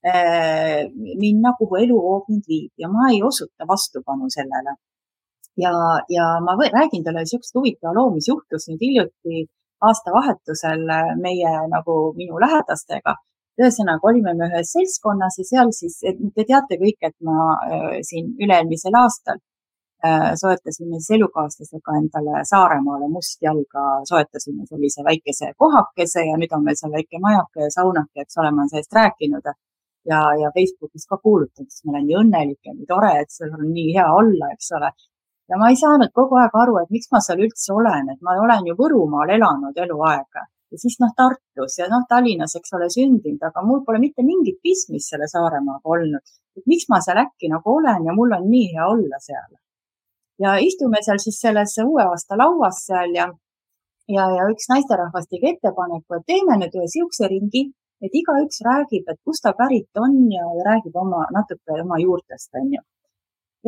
[0.06, 4.76] äh, minna, kuhu eluvoog mind viib ja ma ei osuta vastupanu sellele.
[5.64, 5.72] ja,
[6.16, 9.46] ja ma või, räägin teile niisugust huvitava loo, mis juhtus nüüd hiljuti
[9.86, 10.84] aastavahetusel
[11.22, 13.16] meie nagu minu lähedastega
[13.60, 18.34] ühesõnaga olime me ühes seltskonnas ja seal siis, te teate kõik, et ma äh, siin
[18.38, 19.55] üle-eelmisel aastal Äh,
[20.40, 26.92] soetasime siis elukaaslasega endale Saaremaale mustjalga, soetasime sellise väikese kohakese ja nüüd on meil seal
[26.92, 29.48] väike majake ja saunake, eks ole, ma olen sellest rääkinud
[30.10, 33.54] ja, ja Facebookis ka kuulutanud, sest ma olen nii õnnelik ja nii tore, et seal
[33.56, 34.92] on nii hea olla, eks ole.
[35.50, 38.36] ja ma ei saanud kogu aeg aru, et miks ma seal üldse olen, et ma
[38.44, 40.40] olen ju Võrumaal elanud eluaeg
[40.72, 44.58] ja siis noh, Tartus ja noh, Tallinnas, eks ole, sündinud, aga mul pole mitte mingit
[44.62, 46.34] pistmist selle Saaremaaga olnud.
[46.58, 49.54] et miks ma seal äkki nagu olen ja mul on nii hea olla seal
[50.42, 53.26] ja istume seal siis selles uue aasta lauas seal ja,
[54.16, 57.64] ja, ja üks naisterahvas tegi ettepaneku, et teeme nüüd ühe siukse ringi,
[58.04, 62.50] et igaüks räägib, et kust ta pärit on ja, ja räägib oma natuke oma juurtest,
[62.60, 62.82] onju.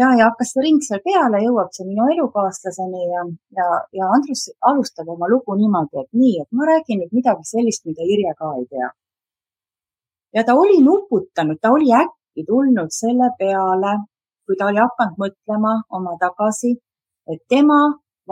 [0.00, 3.24] ja, ja hakkas see ring seal peale, jõuab see minu elukaaslaseni ja,
[3.58, 3.68] ja,
[4.00, 8.04] ja Andrus alustab oma lugu niimoodi, et nii, et ma räägin nüüd midagi sellist, mida
[8.04, 8.92] Irje ka ei tea.
[10.36, 13.96] ja ta oli nuputanud, ta oli äkki tulnud selle peale,
[14.49, 16.70] kui ta oli hakanud mõtlema oma tagasi,
[17.28, 17.80] et tema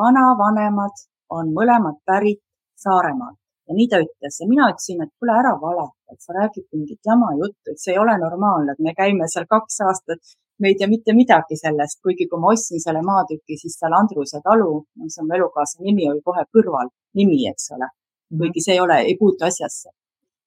[0.00, 1.02] vanavanemad
[1.36, 2.40] on mõlemad pärit
[2.80, 3.36] Saaremaalt
[3.68, 7.10] ja nii ta ütles ja mina ütlesin, et kuule ära valeta, et sa räägid mingit
[7.10, 10.22] jama juttu, et see ei ole normaalne, et me käime seal kaks aastat,
[10.60, 14.40] me ei tea mitte midagi sellest, kuigi kui ma ostsin selle maatüki, siis seal Andruse
[14.48, 17.90] talu, no see on mu elukaasa nimi, oli kohe kõrval nimi, eks ole.
[18.30, 18.38] Mhm.
[18.38, 19.90] kuigi see ei ole, ei puutu asjasse.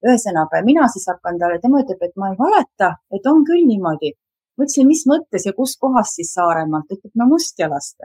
[0.07, 4.13] ühesõnaga, mina siis hakkan talle, tema ütleb, et ma ei valeta, et on küll niimoodi,
[4.59, 8.03] ma ütlesin, mis mõttes ja kuskohast siis Saaremaalt, ütleb no Mustjalast.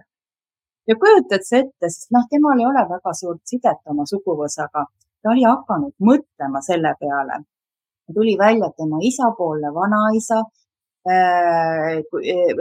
[0.89, 4.85] ja kujutad sa ette, sest noh, temal ei ole väga suurt sidet oma suguvõsaga,
[5.23, 7.43] ta oli hakanud mõtlema selle peale.
[8.15, 10.43] tuli välja, et tema isapoolne vanaisa
[11.11, 12.01] äh,,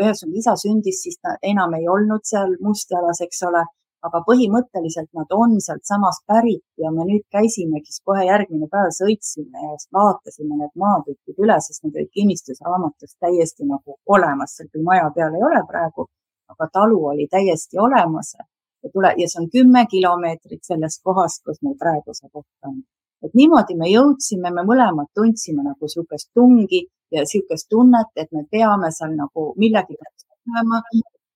[0.02, 3.64] ühesõnaga isa sündis, siis ta enam ei olnud seal Mustjalas, eks ole
[4.08, 9.68] aga põhimõtteliselt nad on sealtsamast pärit ja me nüüd käisimegi siis kohe järgmine päev sõitsime
[9.68, 15.08] ja vaatasime need maatükid üle, sest need olid kinnistusraamatus täiesti nagu olemas, seal küll maja
[15.16, 16.08] peal ei ole praegu,
[16.52, 18.36] aga talu oli täiesti olemas.
[18.84, 22.82] Ja tule ja see on kümme kilomeetrit sellest kohast, kus meil praegu see koht on.
[23.24, 26.82] et niimoodi me jõudsime, me mõlemad tundsime nagu niisugust tungi
[27.16, 30.82] ja niisugust tunnet, et me peame seal nagu millegi pärast olema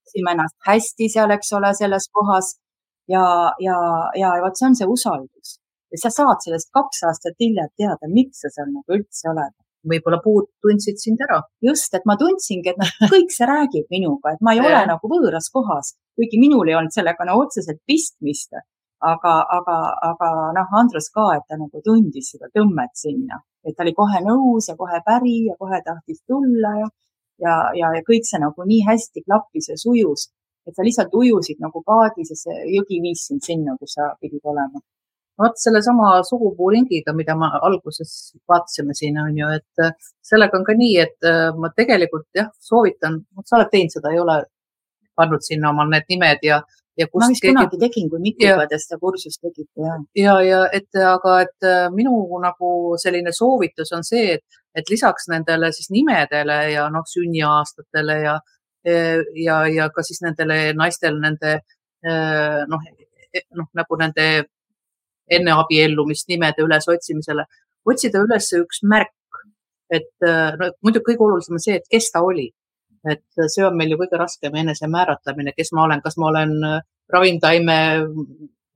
[0.08, 2.56] tundsime ennast hästi seal, eks ole, selles kohas.
[3.08, 3.78] ja, ja,
[4.16, 5.58] ja vot see on see usaldus
[5.92, 9.56] ja sa saad sellest kaks aastat hiljem teada, miks sa seal nagu üldse oled.
[9.88, 11.42] võib-olla puud tundsid sind ära.
[11.64, 15.12] just, et ma tundsingi, et noh, kõik see räägib minuga, et ma ei ole nagu
[15.14, 18.52] võõras kohas, kuigi minul ei olnud sellega no otseselt pistmist.
[19.00, 19.78] aga, aga,
[20.12, 24.20] aga noh, Andrus ka, et ta nagu tundis seda tõmmet sinna, et ta oli kohe
[24.26, 26.88] nõus ja kohe päri ja kohe tahtis tulla ja
[27.44, 30.28] ja, ja, ja kõik see nagu nii hästi klappis ja sujus,
[30.68, 34.44] et sa lihtsalt ujusid nagu paadis ja see jõgi viis sind sinna, kus sa pidid
[34.44, 34.82] olema.
[35.38, 38.12] vot sellesama sugupuuringiga, mida ma alguses
[38.50, 39.92] vaatasime siin on ju, et äh,
[40.26, 44.24] sellega on ka nii, et äh, ma tegelikult jah, soovitan, sa oled teinud seda, ei
[44.24, 44.40] ole
[45.16, 46.58] pannud sinna omal need nimed ja,
[47.22, 47.54] ma vist keegi...
[47.56, 49.96] kunagi tegin, kui Mikuga te seda kursust tegite ja.
[50.18, 52.72] ja, ja et aga, et äh, minu nagu
[53.02, 58.38] selline soovitus on see, et, et lisaks nendele siis nimedele ja noh, sünniaastatele ja,
[59.44, 62.90] ja, ja ka siis nendele naistel nende äh, noh,
[63.34, 64.28] e, noh nagu nende
[65.28, 67.44] enne abiellumist nimede ülesotsimisele,
[67.88, 69.14] otsida üles üks märk,
[69.94, 72.50] et äh, no muidugi kõige olulisem on see, et kes ta oli
[73.14, 76.80] et see on meil ju kõige raskem enesemääratlemine, kes ma olen, kas ma olen äh,
[77.14, 77.80] ravimtaime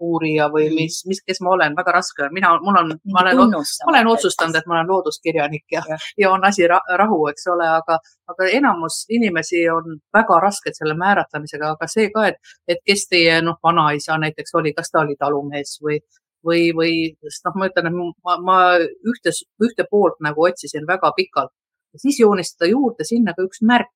[0.01, 0.77] uurija või mm.
[0.79, 2.33] mis, mis, kes ma olen, väga raske on.
[2.33, 6.31] mina, mul on, ma olen, ma olen otsustanud, et ma olen looduskirjanik ja, ja., ja
[6.33, 7.99] on asi rahu, eks ole, aga,
[8.33, 13.37] aga enamus inimesi on väga rasked selle määratlemisega, aga see ka, et, et kes teie
[13.45, 16.01] noh, vanaisa näiteks oli, kas ta oli talumees või,
[16.45, 16.93] või, või
[17.27, 19.35] sest noh, ma ütlen, et ma, ma ühte,
[19.67, 21.53] ühte poolt nagu otsisin väga pikalt.
[22.01, 23.91] siis joonistada juurde sinna ka üks märk,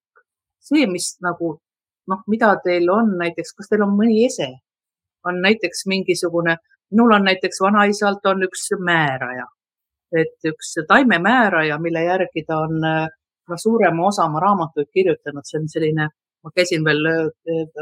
[0.66, 1.56] see, mis nagu
[2.10, 4.50] noh, mida teil on näiteks, kas teil on mõni ese,
[5.26, 6.58] on näiteks mingisugune,
[6.94, 9.48] minul on näiteks vanaisalt on üks määraja,
[10.22, 15.70] et üks taimemääraja, mille järgi ta on no, suurema osa oma raamatuid kirjutanud, see on
[15.72, 16.10] selline,
[16.46, 17.02] ma käisin veel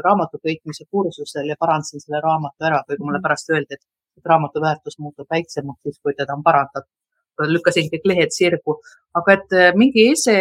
[0.04, 3.28] raamatuköitmise kursusel ja parandasin selle raamatu ära, kuigi mulle mhm.
[3.28, 6.90] pärast öeldi, et raamatu väärtus muutub väiksemaks siis, kui teda on parandatud.
[7.50, 8.76] lükkasin kõik lehed sirgu,
[9.18, 10.36] aga et mingi ese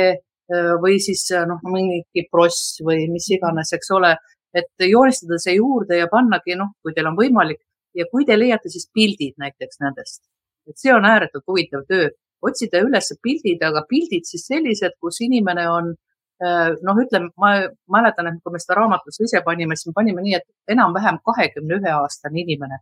[0.83, 4.13] või siis noh, mingi pross või mis iganes, eks ole,
[4.53, 7.61] et joonistada see juurde ja pannagi, noh, kui teil on võimalik.
[7.93, 10.23] Ja kui te leiate siis pildid näiteks nendest,
[10.65, 12.07] et see on ääretult huvitav töö,
[12.41, 15.93] otsida üles pildid, aga pildid siis sellised, kus inimene on
[16.41, 17.53] noh, ütleme, ma
[17.91, 21.79] mäletan, et kui me seda raamatusse ise panime, siis me panime nii, et enam-vähem kahekümne
[21.79, 22.81] ühe aastane inimene.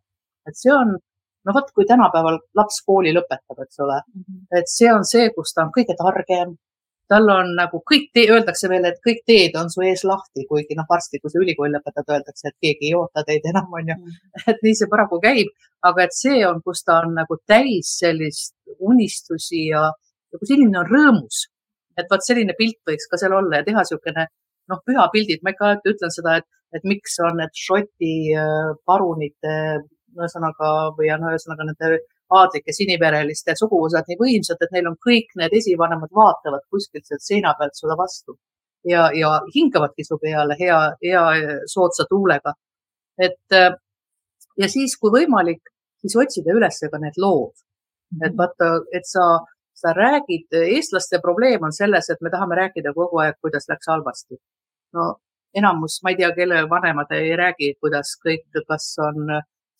[0.49, 0.95] et see on,
[1.45, 3.99] no vot, kui tänapäeval laps kooli lõpetab, eks ole.
[4.01, 4.41] -hmm.
[4.57, 6.55] et see on see, kus ta on kõige targem,
[7.11, 10.87] tal on nagu kõik, öeldakse veel, et kõik teed on su ees lahti, kuigi noh,
[10.89, 13.97] varsti, kui sa ülikooli lõpetad, öeldakse, et keegi ei oota teid enam, onju.
[13.97, 14.19] Mm.
[14.53, 15.51] et nii see paraku käib,
[15.87, 19.89] aga et see on, kus ta on nagu täis sellist unistusi ja,
[20.31, 21.47] ja kus inimene on rõõmus.
[21.99, 24.23] et vot selline pilt võiks ka seal olla ja teha niisugune
[24.71, 29.55] noh, pühapildid, ma ikka ütlen seda, et, et miks on need Šoti äh, parunite
[30.15, 31.99] ühesõnaga või on ühesõnaga nende
[32.37, 37.53] aadlike sinivereliste suguvõsad nii võimsad, et neil on kõik need esivanemad vaatavad kuskilt sealt seina
[37.59, 38.37] pealt sulle vastu
[38.87, 41.23] ja, ja hingavadki su peale hea, hea
[41.73, 42.53] soodsa tuulega.
[43.19, 43.57] et
[44.57, 45.61] ja siis, kui võimalik,
[46.01, 47.53] siis otsida üles ka need lood.
[48.25, 49.25] et vaata, et sa,
[49.73, 54.35] sa räägid, eestlaste probleem on selles, et me tahame rääkida kogu aeg, kuidas läks halvasti.
[54.93, 55.15] no
[55.55, 59.31] enamus, ma ei tea, kelle vanemad ei räägi, kuidas kõik, kas on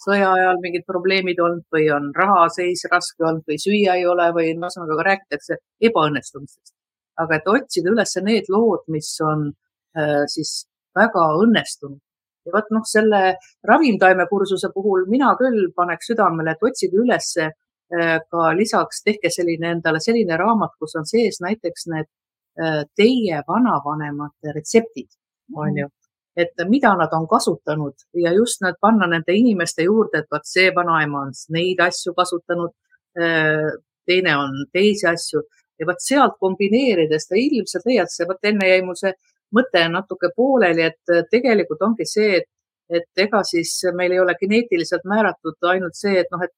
[0.02, 4.52] sõja ajal mingid probleemid olnud või on rahaseis raske olnud või süüa ei ole või
[4.54, 6.74] ühesõnaga no, räägitakse ebaõnnestumistest.
[7.22, 9.52] aga et otsida üles need lood, mis on
[9.97, 10.66] äh, siis
[10.97, 11.99] väga õnnestunud.
[12.45, 13.22] ja vot noh, selle
[13.68, 20.02] ravimtaimekursuse puhul mina küll paneks südamele, et otsige ülesse äh, ka lisaks, tehke selline endale
[20.02, 22.10] selline raamat, kus on sees näiteks need
[22.58, 25.12] äh, teie vanavanemate retseptid,
[25.56, 25.91] on ju
[26.38, 30.69] et mida nad on kasutanud ja just need panna nende inimeste juurde, et vot see
[30.75, 32.71] vanaema on neid asju kasutanud,
[33.19, 33.71] äh,
[34.07, 35.43] teine on teisi asju
[35.79, 39.13] ja vot sealt kombineerides ta ilmselt leiad see, vot enne jäi mul see
[39.55, 42.47] mõte natuke pooleli, et tegelikult ongi see, et,
[42.89, 46.53] et ega siis meil ei ole geneetiliselt määratud ainult see, et noh, et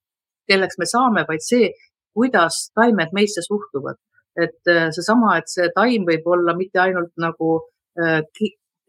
[0.49, 1.71] kelleks me saame, vaid see,
[2.13, 3.97] kuidas taimed meisse suhtuvad.
[4.35, 7.49] et äh, seesama, et see taim võib olla mitte ainult nagu
[8.01, 8.23] äh,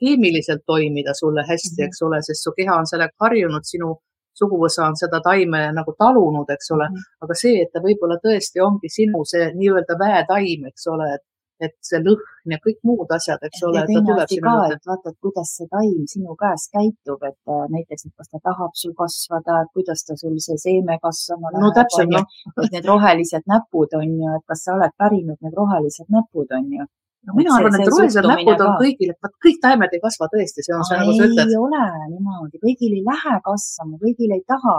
[0.05, 1.87] keemiliselt toimida sulle hästi, mhm.
[1.89, 3.95] eks ole, sest su keha on sellega harjunud, sinu
[4.39, 7.13] suguvõsa on seda taime nagu talunud, eks ole -hmm.
[7.27, 11.25] aga see, et ta võib-olla tõesti ongi sinu see nii-öelda väetaim, eks ole, et,
[11.67, 13.79] et see lõhn ja kõik muud asjad, eks ole.
[13.79, 17.63] ja teine asi ka, et vaata, et kuidas see taim sinu käes käitub, et äh,
[17.77, 21.63] näiteks, et kas ta tahab sul kasvada, et kuidas ta sul see seeme kasvama läheb.
[21.63, 22.27] no täpselt, noh.
[22.65, 26.71] et need rohelised näpud on ju, et kas sa oled pärinud need rohelised näpud on
[26.79, 26.91] ju
[27.27, 30.75] no mina arvan, et rohelised näpud on kõigil, et kõik taimed ei kasva tõesti, see
[30.77, 31.55] on see, nagu sa ütled.
[31.55, 34.77] ei ole niimoodi, kõigil ei lähe kasvama, kõigil ei taha,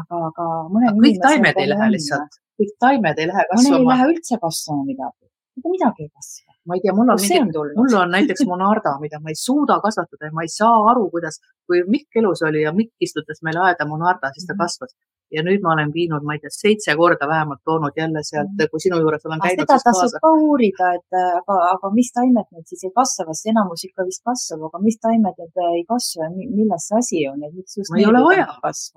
[0.00, 3.64] aga, aga mõnel kõik taimed ei lähe lihtsalt, kõik taimed ei lähe kasvama.
[3.64, 6.56] mõnel ei lähe üldse kasvama midagi, mitte midagi ei kasva.
[6.68, 10.28] ma ei tea, mul on mingi, mul on näiteks monarda, mida ma ei suuda kasvatada
[10.28, 13.88] ja ma ei saa aru, kuidas, kui Mikk elus oli ja Mikk istutas meile aeda
[13.88, 14.66] monarda, siis ta mhm.
[14.66, 14.92] kasvas
[15.34, 18.70] ja nüüd ma olen viinud, ma ei tea, seitse korda vähemalt toonud jälle sealt, mm.
[18.72, 19.64] kui sinu juures olen käinud.
[19.64, 23.84] seda tasub ka uurida, et aga, aga mis taimed need siis ei kasva, sest enamus
[23.88, 27.52] ikka vist kasvab, aga mis taimed need ei kasva ja milles see asi on, et
[27.58, 28.46] miks just ei ole vaja,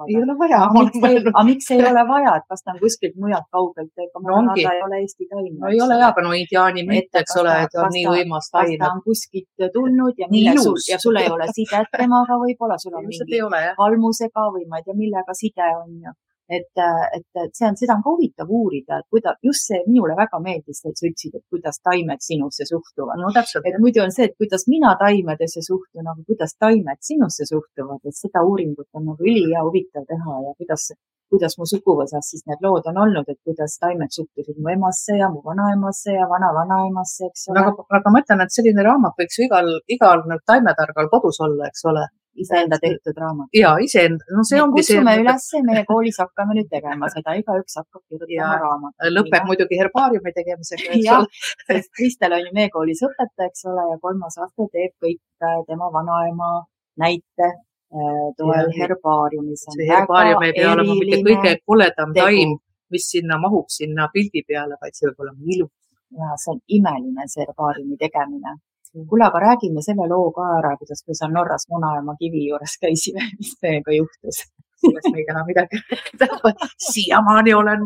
[0.07, 0.61] ei ole vaja.
[0.69, 4.65] aga miks ei ole vaja, et kas ta on kuskilt mujalt kaugelt, ega no ongi.
[4.71, 5.51] ei ole Eesti taim.
[5.59, 8.77] no ei ole hea, aga no indiaani münt, eks ole, et on nii võimas taim.
[8.79, 12.95] ta on kuskilt tulnud ja mille sul ja sul ei ole sidet temaga võib-olla, sul
[12.95, 13.43] on mingi
[13.77, 16.19] kalmusega või ma ei tea, millega side on ju
[16.57, 16.81] et,
[17.15, 20.39] et, et see on, seda on ka huvitav uurida, et kuidas, just see minule väga
[20.43, 23.21] meeldis, et sa ütlesid, et kuidas taimed sinusse suhtuvad.
[23.21, 28.03] no et muidu on see, et kuidas mina taimedesse suhtun, aga kuidas taimed sinusse suhtuvad,
[28.05, 30.91] et seda uuringut on nagu ülihea huvitav teha ja kuidas,
[31.31, 35.31] kuidas mu suguvõsas siis need lood on olnud, et kuidas taimed suhtusid mu emasse ja
[35.31, 37.63] mu vanaemasse ja vana-vanaemasse, eks ole.
[37.63, 41.87] aga, aga ma ütlen, et selline raamat võiks ju igal, igal taimetargal kodus olla, eks
[41.93, 43.49] ole iseenda tehtud raamat.
[43.53, 44.97] ja iseenda, no see ongi see.
[44.97, 49.09] kutsume üles, meie koolis hakkame nüüd tegema seda, igaüks hakkab kirjutama raamatut.
[49.17, 51.41] lõpeb muidugi herbaariumi tegemisega, ole.
[51.67, 55.59] sest Kristel on ju meie koolis õpetaja, eks ole, ja kolmas aste teeb kõik äh,
[55.67, 56.53] tema vanaema
[57.03, 59.67] näite äh, toel herbaariumis.
[59.75, 62.57] see herbaarium ei pea olema mitte kõige koledam taim,
[62.91, 65.75] mis sinna mahub, sinna pildi peale, vaid see peab olema ilus.
[66.15, 68.59] ja see on imeline, see herbaariumi tegemine
[68.93, 73.29] kuule, aga räägime selle loo ka ära, kuidas me seal Norras Munajaama kivi juures käisime,
[73.39, 74.45] mis meiega juhtus
[74.81, 76.67] sellest me ei taha midagi rääkida.
[76.91, 77.81] siiamaani olen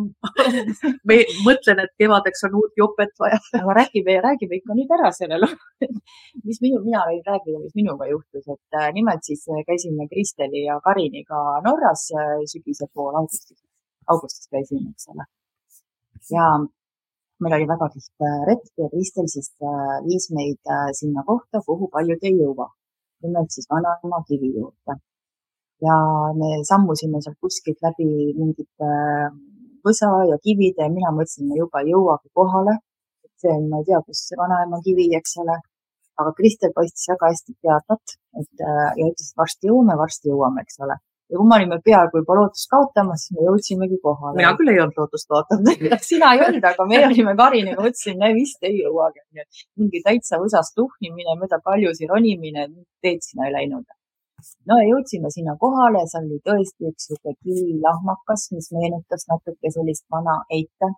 [1.09, 3.39] me, mõtlen, et kevadeks on uut jopet vaja.
[3.61, 5.51] aga räägime, räägime ikka nüüd ära selle loo.
[6.43, 10.65] mis minu, mina võin rääkida, mis minuga juhtus, et äh, nimelt siis äh, käisime Kristeli
[10.65, 13.59] ja Kariniga Norras äh, sügise pool augustis,
[14.07, 15.29] augustis käisime, eks ole.
[16.31, 16.49] ja
[17.43, 19.51] meil oli väga tihti retk ja Kristel siis
[20.07, 22.69] viis meid sinna kohta, kuhu paljud ei jõua.
[23.25, 24.99] nimelt siis vanaema kivi juurde
[25.83, 25.95] ja
[26.39, 28.07] me sammusime sealt kuskilt läbi
[28.39, 29.29] mingite äh,
[29.85, 32.79] võsa ja kivide ja mina mõtlesin, me juba ei jõuagi kohale.
[33.41, 35.57] see on, ma ei tea, kus see vanaema kivi, eks ole.
[36.21, 40.63] aga Kristel paistis väga hästi teadvat, et äh, ja ütles, et varsti jõuame, varsti jõuame,
[40.63, 40.95] eks ole.
[41.31, 44.37] Ja kui me olime peaaegu juba lootust kaotamas, siis me jõudsimegi kohale.
[44.37, 48.31] mina küll ei olnud lootust kaotanud sina ei olnud, aga me olime Kariniga, mõtlesin, me
[48.37, 49.25] vist ei jõuagi.
[49.81, 52.69] mingi täitsa võsas tuhnimine, mööda kaljusi ronimine,
[53.01, 53.85] teed sinna ei läinud
[54.69, 60.05] no ja jõudsime sinna kohale, seal oli tõesti üks sihuke kivilahmakas, mis meenutas natuke sellist
[60.11, 60.91] vana eite.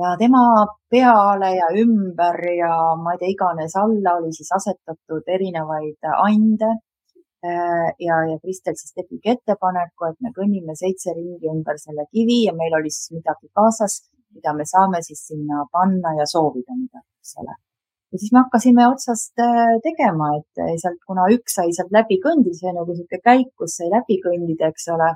[0.00, 0.42] ja tema
[0.90, 2.72] peale ja ümber ja
[3.02, 6.70] ma ei tea, iganes alla oli siis asetatud erinevaid ande.
[7.42, 12.44] Äh, ja, ja Kristel siis tegigi ettepaneku, et me kõnnime seitse ringi ümber selle kivi
[12.46, 13.98] ja meil oli siis midagi kaasas,
[14.36, 17.58] mida me saame siis sinna panna ja soovida midagi, eks ole
[18.12, 22.18] ja siis me hakkasime otsast äh, tegema, et äh, sealt, kuna üks sai sealt läbi
[22.24, 25.12] kõndida, see on nagu niisugune käik, kus sai läbi kõndida, eks ole.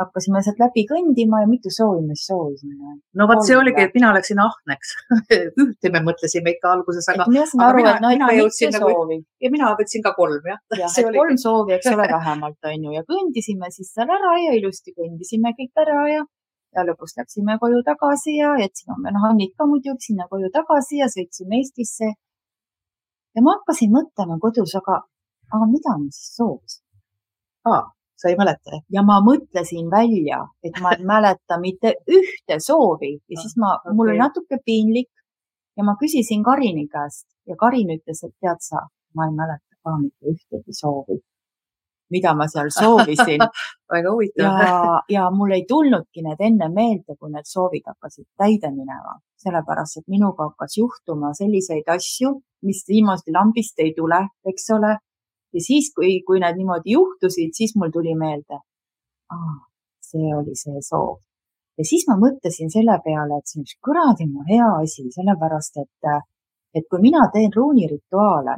[0.00, 2.94] Hakkasime sealt läbi kõndima ja mitu soovi me soovisime.
[3.20, 4.94] no vot, see oligi, et mina läksin ahneks
[5.64, 7.28] ühte me mõtlesime ikka alguses, aga.
[7.30, 8.90] mina saan aru, et no ikka mitu nagu...
[8.94, 9.20] soovi.
[9.46, 10.60] ja mina võtsin ka kolm jah.
[10.80, 11.20] jah, et oli...
[11.20, 15.54] kolm soovi, eks ole, vähemalt on ju ja kõndisime siis seal ära ja ilusti kõndisime
[15.58, 16.26] kõik ära ja
[16.74, 21.06] ja lõpuks läksime koju tagasi ja jätsime oma nahannid ka muidugi sinna koju tagasi ja
[21.12, 25.04] sõitsime Eestisse ja ma hakkasin mõtlema kodus, aga,
[25.54, 26.82] aga mida ma siis soovisin?
[27.70, 27.84] aa,
[28.16, 28.80] sa ei mäleta?
[28.92, 33.94] ja ma mõtlesin välja, et ma ei mäleta mitte ühte soovi ja siis ma okay.,
[33.94, 35.10] mul oli natuke piinlik
[35.76, 39.98] ja ma küsisin Karini käest ja Karin ütles, et tead sa, ma ei mäleta ka
[40.00, 41.18] mitte ühtegi soovi,
[42.14, 43.42] mida ma seal soovisin
[43.92, 44.62] väga huvitav.
[44.62, 50.00] ja, ja mul ei tulnudki need enne meelde, kui need soovid hakkasid täide minema, sellepärast
[50.00, 54.96] et minuga hakkas juhtuma selliseid asju mis niimoodi lambist ei tule, eks ole.
[55.54, 58.60] Ja siis, kui, kui need niimoodi juhtusid, siis mul tuli meelde,
[60.02, 61.18] see oli see soov.
[61.78, 66.10] ja siis ma mõtlesin selle peale, et see on üks kuradima hea asi, sellepärast et,
[66.74, 68.56] et kui mina teen ruunirituaale,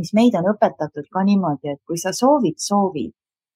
[0.00, 3.06] mis meid on õpetatud ka niimoodi, et kui sa soovid soovi,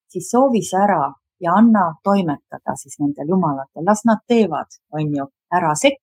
[0.09, 1.03] siis soovi see ära
[1.41, 6.01] ja anna toimetada siis nendel jumalatel, las nad teevad, on ju, ära sekku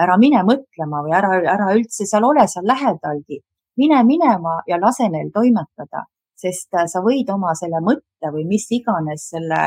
[0.00, 3.40] ära mine mõtlema või ära, ära üldse seal ole seal lähedalgi.
[3.76, 6.04] Mine minema ja lase neil toimetada,
[6.36, 9.62] sest äh, sa võid oma selle mõtte või mis iganes selle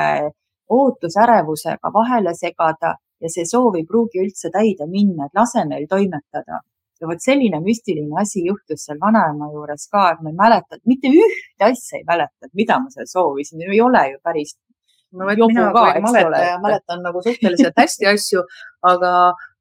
[0.69, 6.61] ootusärevusega vahele segada ja see soov ei pruugi üldse täide minna, et lase neil toimetada.
[7.01, 11.09] ja vot selline müstiline asi juhtus seal vanaema juures ka, et ma ei mäleta, mitte
[11.11, 14.55] ühte asja ei mäleta, et mida ma seal soovisin, ei ole ju päris
[15.11, 18.45] no vot, mina ka, kui mäletan, mäletan nagu suhteliselt hästi asju,
[18.93, 19.11] aga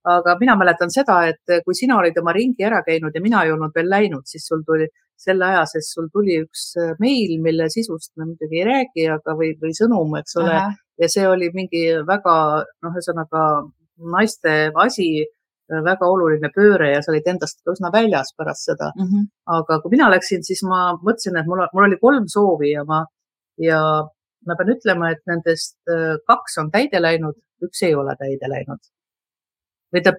[0.04, 3.52] aga mina mäletan seda, et kui sina olid oma ringi ära käinud ja mina ei
[3.54, 4.88] olnud veel läinud, siis sul tuli
[5.24, 9.36] selle aja sees sul tuli üks äh, meil, mille sisust me muidugi ei räägi, aga
[9.38, 10.58] või, või sõnum, eks ole.
[11.00, 12.34] ja see oli mingi väga
[12.64, 13.44] noh, ühesõnaga
[14.14, 19.06] naiste asi, äh, väga oluline pööre ja sa olid endast üsna väljas pärast seda mm.
[19.06, 19.30] -hmm.
[19.60, 23.04] aga kui mina läksin, siis ma mõtlesin, et mul, mul oli kolm soovi ja ma
[23.62, 23.80] ja
[24.44, 25.78] ma pean ütlema, et nendest
[26.28, 28.82] kaks on täide läinud, üks ei ole täide läinud
[29.94, 30.14] või ta,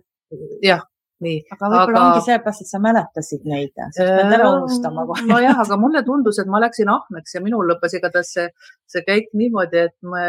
[0.63, 0.83] jah,
[1.25, 1.39] nii.
[1.53, 2.03] aga võib-olla aga...
[2.09, 5.25] ongi sellepärast, et sa mäletasid neid, sa pead ära unustama kohe.
[5.29, 8.47] nojah, aga mulle tundus, et ma läksin ahneks ja minul lõppes igatahes see,
[8.91, 10.27] see käik niimoodi, et me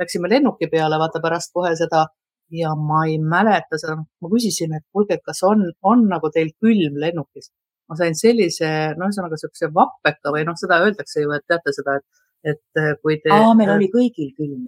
[0.00, 2.06] läksime lennuki peale, vaata pärast kohe seda
[2.54, 6.98] ja ma ei mäleta seda, ma küsisin, et kuulge, kas on, on nagu teil külm
[7.02, 7.52] lennukis.
[7.90, 11.96] ma sain sellise, no ühesõnaga siukse vappeka või noh, seda öeldakse ju, et teate seda,
[11.98, 13.32] et et äh, kui te.
[13.34, 14.64] aa, meil oli kõigil külm.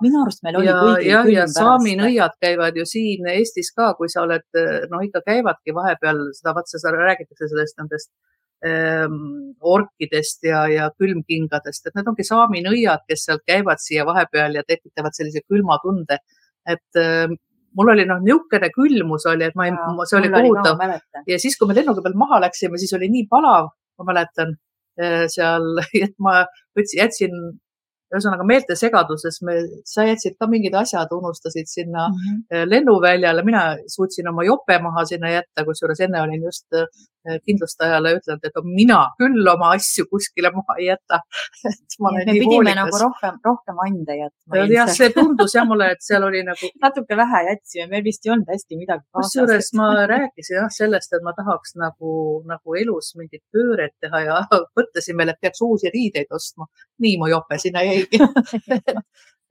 [0.00, 1.34] minu arust meil oli ja, kõigil ja, külm.
[1.36, 4.46] ja saami nõiad käivad ju siin Eestis ka, kui sa oled,
[4.92, 8.08] no ikka käivadki vahepeal seda, vaat seda räägitakse sellest nendest
[8.64, 9.18] ähm,
[9.60, 14.64] orkidest ja, ja külmkingadest, et need ongi saami nõiad, kes sealt käivad siia vahepeal ja
[14.66, 16.22] tekitavad sellise külma tunde.
[16.68, 17.28] et äh,
[17.76, 19.76] mul oli noh, niisugune külmus oli, et ma ei,
[20.08, 20.80] see oli kohutav.
[21.28, 24.69] ja siis, kui me lennuki pealt maha läksime, siis oli nii palav, ma mäletan Äh,
[25.32, 25.66] seal,
[26.04, 26.44] et ma
[26.76, 27.36] võtsin, jätsin
[28.10, 32.70] ühesõnaga meeltesegaduses, me, sa jätsid ka mingid asjad, unustasid sinna mm -hmm.
[32.72, 36.88] lennuväljale, mina suutsin oma jope maha sinna jätta, kusjuures enne olin just äh,
[37.44, 41.20] kindlustajale ütelnud, et mina küll oma asju kuskile maha ei jäta.
[42.16, 42.78] me pidime hoolikas.
[42.80, 44.62] nagu rohkem, rohkem ande jätma.
[44.72, 46.70] jah, see tundus jah mulle, et seal oli nagu.
[46.84, 49.32] natuke vähe jätsime, meil vist ei olnud hästi midagi kaasas.
[49.32, 52.14] kusjuures ma rääkisin jah sellest, et ma tahaks nagu,
[52.48, 54.40] nagu elus mingit pööret teha ja
[54.78, 56.70] mõtlesin veel, et peaks uusi riideid ostma.
[57.04, 58.20] nii mu jope sinna jäigi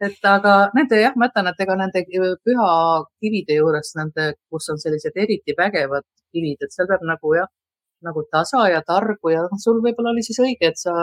[0.06, 2.04] et aga nende jah, ma ütlen, et ega nende
[2.48, 7.50] pühakivide juures, nende, kus on sellised eriti vägevad kivid, et seal peab nagu jah
[8.06, 10.94] nagu tasa ja targu ja noh, sul võib-olla oli siis õige, et sa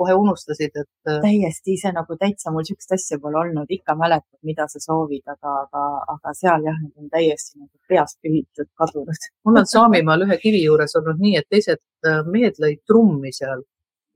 [0.00, 0.88] kohe unustasid, et.
[1.08, 5.24] Äh, täiesti ise nagu täitsa mul sihukest asja pole olnud, ikka mäletad, mida sa soovid,
[5.28, 5.82] aga, aga,
[6.14, 9.28] aga seal jah, need on täiesti nagu peast pühitud, kadunud.
[9.46, 13.64] mul on Saamimaal ühe kivi juures olnud nii, et teised äh, mehed lõid trummi seal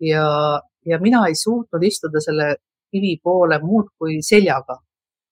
[0.02, 0.24] ja,
[0.88, 2.54] ja mina ei suutnud istuda selle
[2.94, 4.80] kivi poole muud kui seljaga.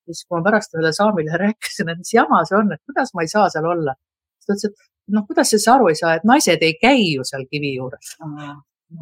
[0.06, 3.24] siis, kui ma pärast ühele saamile rääkisin, et mis jama see on, et kuidas ma
[3.24, 3.94] ei saa seal olla,
[4.36, 7.24] siis ta ütles, et noh, kuidas sa aru ei saa, et naised ei käi ju
[7.26, 8.14] seal kivi juures.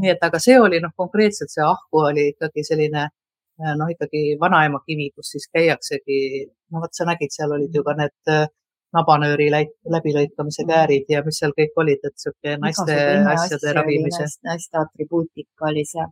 [0.01, 4.37] nii et, aga see oli noh, konkreetselt see ahku oli ikkagi selline äh, noh, ikkagi
[4.41, 8.47] vanaema kivi, kus siis käiaksegi, no vot sa nägid, seal olid ju ka need äh,
[8.95, 10.71] nabanööri läbilõikamise mm.
[10.71, 12.97] käärid ja mis seal kõik olid, et sihuke naiste
[13.35, 14.31] asjade ravimise.
[14.47, 16.11] naiste atribuutika oli seal.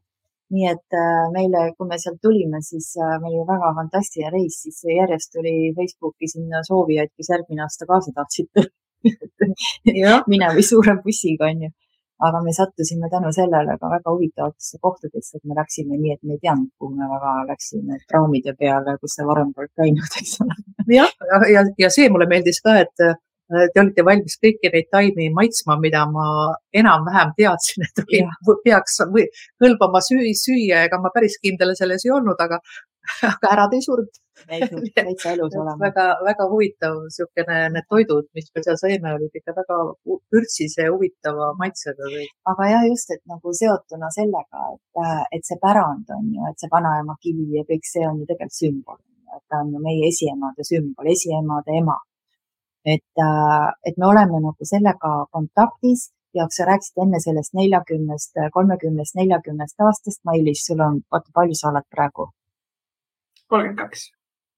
[0.55, 4.83] nii et äh, meile, kui me sealt tulime, siis meil oli väga fantastiline reis, siis
[4.91, 8.51] järjest tuli Facebooki sinna soovijaid, kes järgmine aasta kaasa tahtsid
[9.03, 11.71] tulla minema suure bussiga, onju.
[12.27, 16.35] aga me sattusime tänu sellele ka väga huvitavatesse kohtadesse, et me läksime nii, et me
[16.35, 20.57] ei teadnud, kuhu me väga läksime, praamide peale, kus sa varem polnud käinud, eks ole.
[20.97, 23.15] jah, ja, ja, ja see mulle meeldis ka, et äh,
[23.49, 26.27] te olite valmis kõiki neid taimi maitsma, mida ma
[26.83, 29.29] enam-vähem teadsin, et või, peaks või,
[29.63, 32.59] kõlbama süü, süüa, ega ma päris kindel selles ei olnud, aga,
[33.31, 34.11] aga ära ta ei surnud
[34.97, 35.77] täitsa elus olema.
[35.81, 39.79] väga, väga huvitav niisugune, need toidud, mis me seal sõime, olid ikka väga
[40.33, 42.11] pürtsise, huvitava maitsega.
[42.53, 46.73] aga jah, just, et nagu seotuna sellega, et, et see pärand on ju, et see
[46.73, 49.01] vanaema kivi ja kõik see on ju tegelikult sümbol,
[49.37, 51.99] et ta on ju meie esiemade sümbol, esiemade ema.
[52.89, 53.25] et,
[53.89, 60.21] et me oleme nagu sellega kontaktis ja sa rääkisid enne sellest neljakümnest, kolmekümnest, neljakümnest aastast,
[60.29, 62.31] Mailis, sul on, oota, palju sa oled praegu?
[63.49, 64.09] kolmkümmend kaks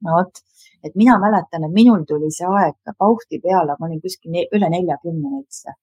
[0.07, 0.43] no vot,
[0.85, 4.73] et mina mäletan, et minul tuli see aeg pauhti peale, ma olin kuskil ne üle
[4.77, 5.77] neljakümne üldse.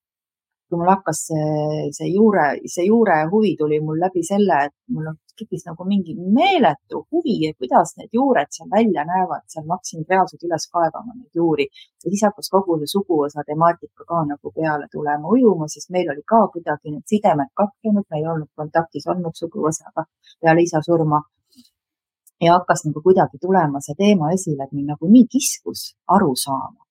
[0.68, 5.14] kui mul hakkas see, see juure, see juure huvi tuli mul läbi selle, et mul
[5.40, 10.04] tekkis nagu mingi meeletu huvi, et kuidas need juured seal välja näevad, seal ma hakkasin
[10.10, 11.70] reaalselt üles kaevama neid juuri.
[12.04, 16.26] Ja siis hakkas kogu see suguvõsa temaatika ka nagu peale tulema ujuma, sest meil oli
[16.34, 20.04] ka kuidagi need sidemed katkenud, me ei olnud kontaktis olnud suguvõsaga
[20.42, 21.24] peale isa surma
[22.42, 26.86] ja hakkas nagu kuidagi tulema see teema esile, et mind nagu nii kiskus aru saama,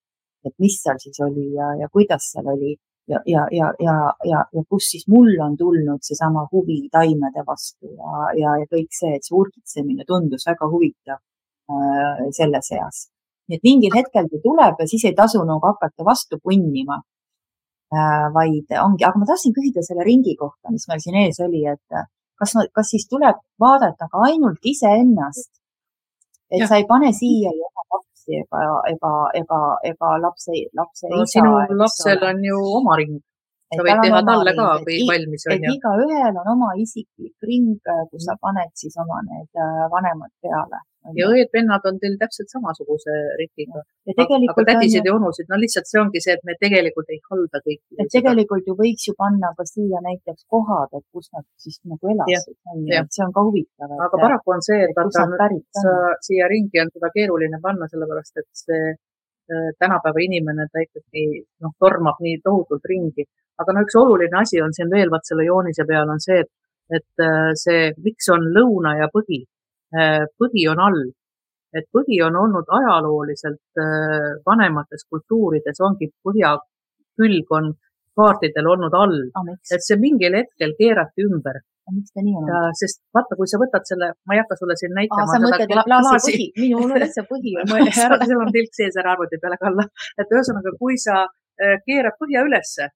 [0.46, 2.74] et mis seal siis oli ja, ja kuidas seal oli
[3.08, 7.92] ja, ja, ja, ja, ja, ja kus siis mul on tulnud seesama huvi taimede vastu
[7.92, 11.20] ja, ja, ja kõik see, et see urgitsemine tundus väga huvitav
[11.70, 13.06] äh, selles eas.
[13.46, 16.98] nii et mingil hetkel ta tuleb ja siis ei tasu nagu hakata vastu punnima
[17.94, 21.62] äh,, vaid ongi, aga ma tahtsin küsida selle ringi kohta, mis meil siin ees oli,
[21.70, 22.00] et
[22.40, 25.50] kas, kas siis tuleb vaadata ka ainult iseennast?
[26.50, 26.66] et ja.
[26.70, 29.60] sa ei pane siia ju oma lapsi ega, ega, ega,
[29.90, 31.32] ega lapse, lapse no, isa.
[31.32, 33.16] sinu lapsel on ju oma ring
[33.74, 35.56] sa võid teha talle ka, kui valmis on.
[35.56, 37.80] et igaühel on oma isiklik ring,
[38.12, 40.82] kus sa paned siis oma need äh, vanemad peale
[41.14, 43.82] ja õed-vennad on teil täpselt samasuguse rikiga.
[44.10, 47.98] aga tädisid ja onusid, no lihtsalt see ongi see, et me tegelikult ei halda kõiki.
[48.02, 52.12] et tegelikult ju võiks ju panna ka siia näiteks kohad, et kus nad siis nagu
[52.14, 52.56] elasid.
[53.14, 53.96] see on ka huvitav.
[54.08, 55.26] aga paraku on see, et vaata,
[55.82, 55.96] sa
[56.28, 61.26] siia ringi on seda keeruline panna, sellepärast et see äh, tänapäeva inimene, ta ikkagi
[61.62, 63.26] noh, tormab nii tohutult ringi.
[63.62, 66.50] aga no üks oluline asi on siin veel, vaat selle joonise peal on see, et,
[67.00, 69.55] et äh, see, miks on lõuna ja põhi Äh,
[69.92, 71.04] põhi on all.
[71.76, 77.74] et põhi on olnud ajalooliselt äh, vanemates kultuurides ongi põhjakülg on
[78.16, 81.58] kaartidel olnud all oh,, et see mingil hetkel keerati ümber.
[81.92, 82.48] miks ta nii on?
[82.80, 85.26] sest vaata, kui sa võtad selle, ma ei hakka sulle siin näitama.
[85.30, 87.98] sa mõtled, klaasi põhi, minul on see põhi mõeldud.
[87.98, 89.86] seal on tilk sees, ära arvuti peale kalla.
[90.16, 92.88] et ühesõnaga, kui sa äh, keerad põhja ülesse,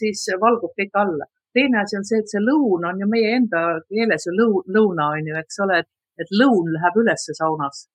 [0.00, 1.28] siis valgub kõik alla.
[1.54, 5.12] teine asi on see, et see lõun on ju meie enda keeles ju lõu, lõuna
[5.14, 5.90] on ju, eks ole, et
[6.20, 7.88] et lõun läheb ülesse saunas,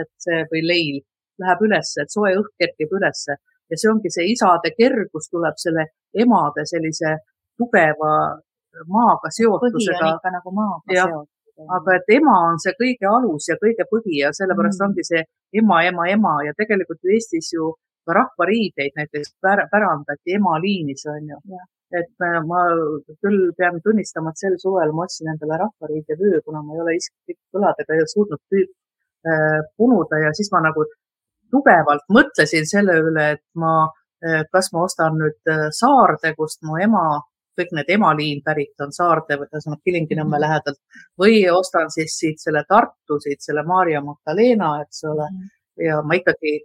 [0.00, 1.02] et see või leil
[1.42, 3.36] läheb ülesse, et soe õhk kerkib ülesse
[3.70, 5.86] ja see ongi see isade kergus tuleb selle
[6.24, 7.16] emade sellise
[7.58, 8.14] tugeva
[8.96, 10.10] maaga seotusega.
[10.36, 11.70] nagu maaga ja, seotud.
[11.76, 14.86] aga et ema on see kõige alus ja kõige põhi ja sellepärast mm.
[14.88, 15.22] ongi see
[15.60, 17.72] ema, ema, ema ja tegelikult ju Eestis ju
[18.04, 21.38] ka rahvariideid näiteks pär, pärandati emaliinis on ju.
[21.98, 22.62] Et ma
[23.22, 26.96] küll pean tunnistama, et sel suvel ma ostsin endale rahvariide vöö, kuna ma ei ole
[26.98, 30.86] isiklik kõladega suutnud äh, punuda ja siis ma nagu
[31.54, 33.74] tugevalt mõtlesin selle üle, et ma,
[34.26, 37.04] äh, kas ma ostan nüüd äh, Saarde, kust mu ema,
[37.58, 40.44] kõik need emaliin pärit on Saarde, ühesõnaga Kilingi-Nõmme mhm.
[40.46, 40.80] lähedalt
[41.20, 45.30] või ostan siis siit selle Tartu, siit selle Maarja Magdalena, eks ole.
[45.30, 45.50] Mhm.
[45.86, 46.58] ja ma ikkagi,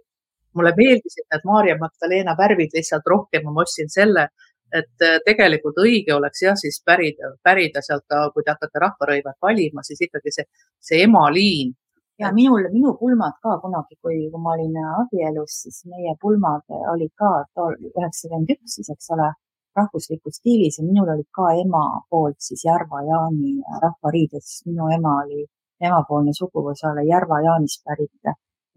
[0.54, 4.28] mulle meeldisid need Maarja Magdalena värvid lihtsalt rohkem ja ma ostsin selle
[4.72, 9.38] et äh, tegelikult õige oleks jah, siis pärida, pärida sealt ka, kui te hakkate rahvarõivad
[9.42, 10.46] valima, siis ikkagi see,
[10.90, 11.74] see emaliin.
[12.20, 17.12] ja minul, minu pulmad ka kunagi, kui, kui ma olin abielus, siis meie pulmad olid
[17.16, 19.30] ka üheksakümmend üks siis, eks ole,
[19.78, 23.54] rahvuslikus stiilis ja minul olid ka ema poolt siis Järva-Jaani
[23.84, 25.46] rahvariided, sest minu ema oli,
[25.80, 28.34] emapoolne suguvõsa oli Järva-Jaanist pärit ja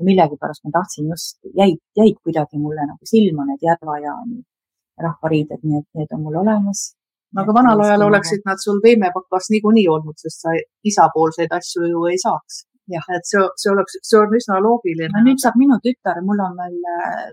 [0.07, 4.43] millegipärast ma tahtsin just, jäid, jäid kuidagi mulle nagu silma need Järva-Jaani
[5.01, 6.81] rahvariided, nii et need on mul olemas.
[7.41, 10.53] aga vanal ajal oleksid nad sul veemepakas niikuinii olnud, sest sa
[10.89, 12.65] isapoolseid asju ju ei saaks.
[13.15, 15.11] et see, see oleks, see on üsna loogiline.
[15.13, 17.31] no nüüd saab minu tütar, mul on veel äh,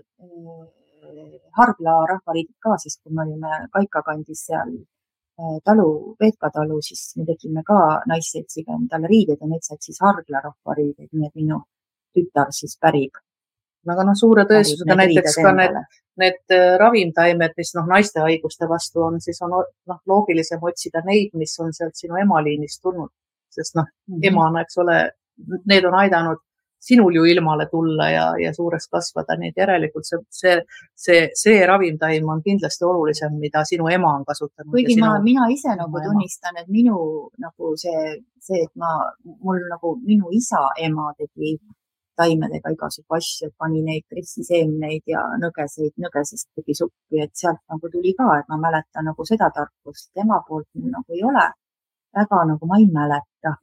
[1.57, 4.71] Hargla rahvariidid ka, sest kui me olime Kaika kandis seal
[5.41, 7.79] äh, talu, Veetka talu, siis me tegime ka
[8.11, 11.59] naisseltsiga endale riided ja need said siis Hargla rahvariided, nii et minu
[12.15, 13.19] tütar siis pärib
[13.89, 15.79] aga noh, suure tõesusega näiteks ka need,
[16.21, 21.33] need äh, ravimtaimed, mis noh, naiste haiguste vastu on, siis on noh, loogilisem otsida neid,
[21.33, 23.11] mis on sealt sinu emaliinist tulnud,
[23.49, 25.01] sest noh mm -hmm., emana, eks ole,
[25.65, 26.41] need on aidanud
[26.81, 30.55] sinul ju ilmale tulla ja, ja suureks kasvada, nii et järelikult see, see,
[31.03, 34.71] see, see ravimtaim on kindlasti olulisem, mida sinu ema on kasutanud.
[34.73, 36.97] kuigi sinu, ma, mina ise nagu tunnistan, et minu
[37.45, 38.95] nagu see, see, et ma,
[39.43, 41.53] mul nagu minu isa ema tegi
[42.21, 48.13] taimedega igasugu asju, pani neid ristiseemneid ja nõgeseid, nõgesest tegi suppi, et sealt nagu tuli
[48.17, 50.11] ka, et ma mäletan nagu seda tarkust.
[50.13, 51.49] tema poolt mul nagu ei ole.
[52.15, 53.53] väga nagu ma ei mäleta.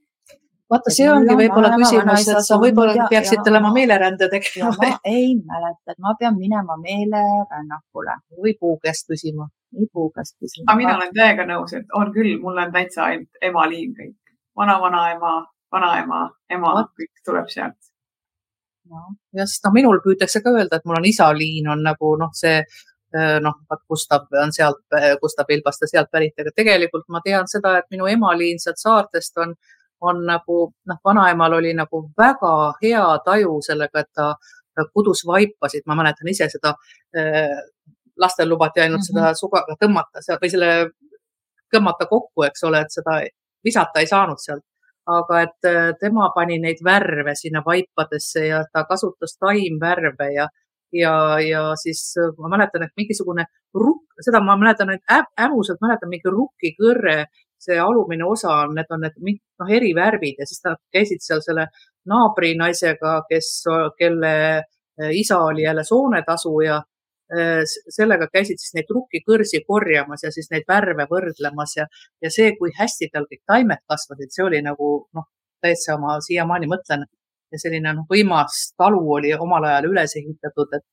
[0.71, 4.73] vaata, see ongi võib-olla küsimus, et sa võib-olla peaksid olema meelerände tegema.
[4.79, 8.17] ma ei mäleta, et ma pean minema meelerännakule.
[8.43, 9.51] või puu käest küsima.
[9.75, 10.67] või puu käest küsima.
[10.69, 14.19] aga mina olen täiega nõus, et on küll, mul on täitsa ainult emaliin kõik.
[14.57, 15.37] vana-vanaema,
[15.73, 17.88] vanaema, ema, kõik tuleb sealt
[19.37, 22.59] ja sest noh, minul püütakse ka öelda, et mul on isaliin on nagu noh, see
[22.59, 27.49] äh, noh, vaat Gustav on sealt, äh, Gustav Ilbaste sealt pärit, aga tegelikult ma tean
[27.51, 29.55] seda, et minu emaliin sealt saartest on,
[30.01, 30.61] on nagu
[30.91, 34.35] noh, vanaemal oli nagu väga hea taju sellega, et ta
[34.95, 36.75] kudus vaipasid, ma mäletan ise seda
[37.17, 37.59] äh,
[38.19, 39.21] lastel lubati ainult mm -hmm.
[39.21, 40.71] seda sugaga tõmmata seal või selle
[41.75, 43.21] tõmmata kokku, eks ole, et seda
[43.65, 44.65] visata ei saanud sealt
[45.09, 50.49] aga et äh, tema pani neid värve sinna vaipadesse ja ta kasutas taimvärve ja,
[50.93, 55.81] ja, ja siis äh, ma mäletan, et mingisugune rukk, seda ma mäletan, et äm, ämusalt
[55.85, 57.19] mäletan mingi rukkikõrre,
[57.59, 61.41] see alumine osa on, need on need noh, eri värvid ja siis nad käisid seal
[61.45, 61.69] selle
[62.09, 63.51] naabrinaisega, kes,
[63.99, 66.83] kelle äh, isa oli jälle soonetasuja
[67.93, 71.85] sellega käisid siis neid rukkikõrsi korjamas ja siis neid värve võrdlemas ja,
[72.25, 75.29] ja see, kui hästi tal kõik taimed kasvasid, see oli nagu noh,
[75.63, 77.05] täitsa ma siiamaani mõtlen
[77.53, 80.87] ja selline noh, võimas talu oli omal ajal üles ehitatud, et,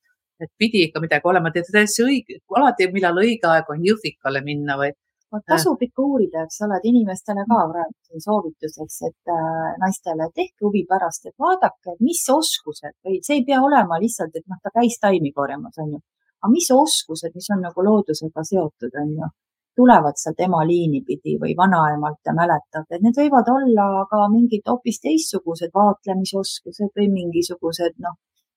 [0.44, 1.52] et pidi ikka midagi olema.
[1.54, 4.92] täitsa õige, alati, millal õige aeg on Jõhvikale minna või?
[5.34, 10.62] No, tasub ikka uurida, eks ole, et inimestele ka praegu soovituseks, et äh, naistele tehke
[10.68, 14.70] huvi pärast, et vaadake, mis oskused või see ei pea olema lihtsalt, et noh, ta
[14.78, 15.98] käis taimi korjamas, onju
[16.46, 19.30] aga mis oskused, mis on nagu loodusega seotud, on ju,
[19.76, 24.62] tulevad sealt ema liini pidi või vanaemalt ja mäletad, et need võivad olla ka mingid
[24.70, 28.14] hoopis teistsugused vaatlemisoskused või mingisugused, noh,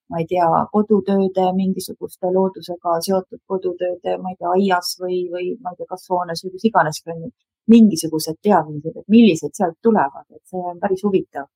[0.10, 5.74] ma ei tea, kodutööde, mingisuguste loodusega seotud kodutööde, ma ei tea, aias või, või ma
[5.74, 7.04] ei tea, kasvuhoones või kus iganes,
[7.70, 11.50] mingisugused teadmised, et millised sealt tulevad, et see on päris huvitav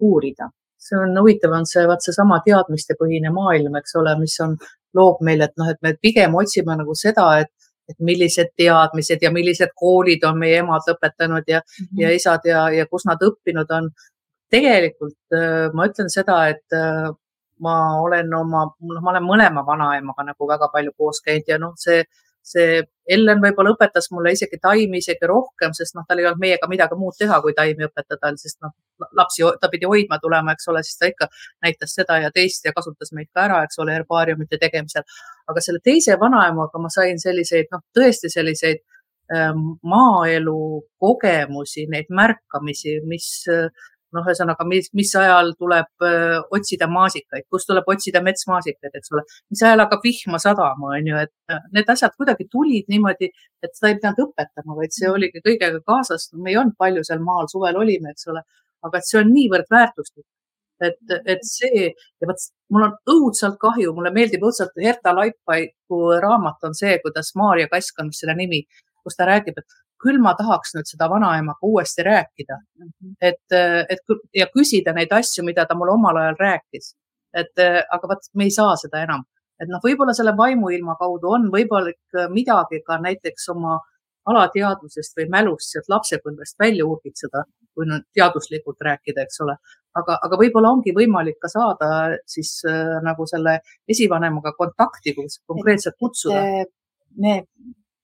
[0.00, 0.52] uurida.
[0.78, 4.54] See on huvitav, on see, vaat seesama teadmistepõhine maailm, eks ole, mis on,
[4.94, 7.50] loob meile, et noh, et me pigem otsime nagu seda, et,
[7.88, 12.02] et millised teadmised ja millised koolid on meie emad õpetanud ja mm, -hmm.
[12.02, 13.90] ja isad ja, ja kus nad õppinud on.
[14.50, 17.10] tegelikult äh, ma ütlen seda, et äh,
[17.60, 21.74] ma olen oma, noh, ma olen mõlema vanaemaga nagu väga palju koos käinud ja noh,
[21.76, 22.04] see
[22.44, 26.68] see Ellen võib-olla õpetas mulle isegi taimi isegi rohkem, sest noh, tal ei olnud meiega
[26.68, 28.74] midagi muud teha, kui taimi õpetada, sest noh,
[29.16, 31.28] lapsi ta pidi hoidma tulema, eks ole, siis ta ikka
[31.64, 35.06] näitas seda ja teist ja kasutas meid ka ära, eks ole, herbaariumite tegemisel.
[35.48, 38.82] aga selle teise vanaemaga ma sain selliseid, noh, tõesti selliseid
[39.32, 40.58] ähm, maaelu
[41.00, 43.70] kogemusi, neid märkamisi, mis äh,
[44.16, 49.24] noh, ühesõnaga, mis, mis ajal tuleb öö, otsida maasikaid, kus tuleb otsida metsmaasikaid, eks ole,
[49.52, 53.30] mis ajal hakkab vihma sadama, on ju, et need asjad kuidagi tulid niimoodi,
[53.64, 57.22] et seda ei pidanud õpetama, vaid see oligi kõigega kaasas me ei olnud palju seal
[57.24, 58.44] maal, suvel olime, eks ole,
[58.86, 60.26] aga et see on niivõrd väärtuslik
[60.80, 62.44] et, et see ja vot
[62.74, 67.98] mul on õudselt kahju, mulle meeldib õudselt Herta Laipaiku raamat on see, kuidas Maarja Kask
[68.02, 68.62] on selle nimi,
[69.02, 73.16] kus ta räägib, et küll ma tahaks nüüd seda vanaemaga uuesti rääkida mm, -hmm.
[73.20, 73.56] et,
[73.88, 76.94] et ja küsida neid asju, mida ta mulle omal ajal rääkis.
[77.34, 79.24] et aga vot me ei saa seda enam,
[79.60, 81.92] et noh, võib-olla selle vaimuilma kaudu on võib-olla
[82.32, 83.78] midagi ka näiteks oma
[84.28, 87.44] alateadvusest või mälust sealt lapsepõlvest välja urgitseda,
[87.74, 89.56] kui nüüd teaduslikult rääkida, eks ole.
[89.98, 91.88] aga, aga võib-olla ongi võimalik ka saada
[92.28, 93.58] siis äh, nagu selle
[93.90, 96.42] esivanemaga kontakti, kus konkreetselt kutsuda.
[97.16, 97.42] me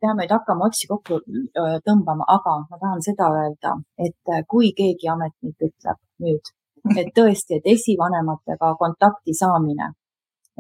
[0.05, 5.11] peame hakkama otsi kokku äh, tõmbama, aga ma tahan seda öelda, et äh, kui keegi
[5.11, 6.55] ametnik ütleb nüüd,
[7.00, 9.92] et tõesti, et esivanematega kontakti saamine,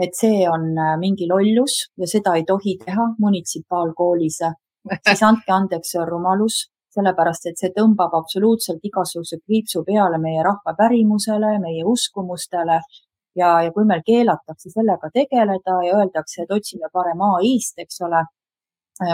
[0.00, 4.42] et see on äh, mingi lollus ja seda ei tohi teha munitsipaalkoolis
[5.08, 6.60] siis andke andeks, see on rumalus,
[6.94, 12.78] sellepärast et see tõmbab absoluutselt igasuguse kriipsu peale meie rahva pärimusele, meie uskumustele
[13.40, 18.22] ja, ja kui meil keelatakse sellega tegeleda ja öeldakse, et otsime parem ai-st, eks ole,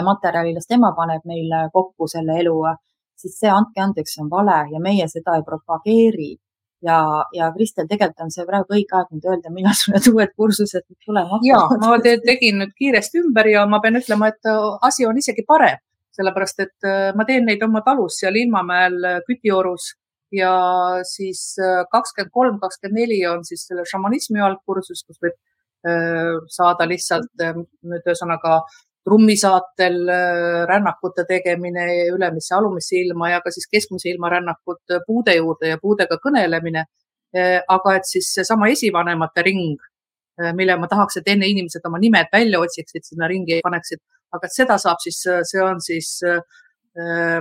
[0.05, 2.55] materjalidest ema paneb meile kokku selle elu,
[3.17, 6.31] siis see, andke andeks, on vale ja meie seda ei propageeri
[6.81, 6.97] ja,
[7.33, 10.85] ja Kristel, tegelikult on see praegu õige aeg nüüd öelda, millal sul need uued kursused
[11.05, 11.47] tulema hakkavad.
[11.47, 15.17] ja ma te tegin nüüd kiiresti ümber ja ma pean ütlema, et äh, asi on
[15.21, 15.81] isegi parem,
[16.17, 19.93] sellepärast et äh, ma teen neid oma talus seal Ilmamäel äh, Kütiorus
[20.31, 20.51] ja
[21.03, 21.57] siis
[21.91, 25.35] kakskümmend kolm, kakskümmend neli on siis selle šamanismi algkursus, kus võib
[26.53, 28.61] saada lihtsalt nüüd ühesõnaga
[29.03, 35.73] trummisaatel äh, rännakute tegemine ülemisse, alumisse ilma ja ka siis keskmise ilma rännakud puude juurde
[35.73, 36.85] ja puudega kõnelemine.
[37.35, 39.79] Äh, aga et siis seesama esivanemate ring,
[40.41, 44.01] äh, mille ma tahaks, et enne inimesed oma nimed välja otsiksid, sinna ringi paneksid,
[44.35, 46.19] aga et seda saab siis, see on siis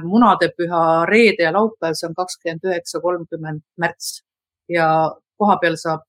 [0.06, 0.80] munadepüha
[1.10, 4.20] reede ja laupäev, see on kakskümmend üheksa, kolmkümmend märts
[4.70, 4.86] ja
[5.42, 6.04] kohapeal saab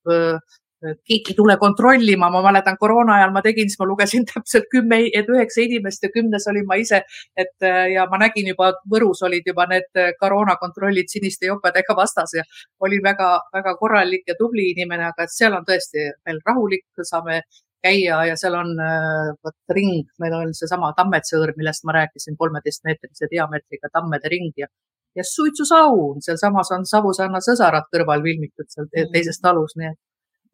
[0.82, 5.02] keegi ei tule kontrollima, ma mäletan koroona ajal ma tegin, siis ma lugesin täpselt kümme,
[5.14, 7.04] et üheksa inimest ja kümnes olin ma ise,
[7.38, 12.46] et ja ma nägin juba, Võrus olid juba need koroonakontrollid siniste jopedega vastas ja
[12.82, 17.42] olin väga-väga korralik ja tubli inimene, aga seal on tõesti veel rahulik, saame
[17.82, 23.90] käia ja seal on vot ring, meil on seesama Tammetsõõr, millest ma rääkisin, kolmeteistmeetrise diameetriga
[23.94, 24.70] tammede ring ja
[25.16, 30.00] ja suitsusaun, sealsamas on Savusaana sõsarad kõrval filmitud seal teises talus, nii et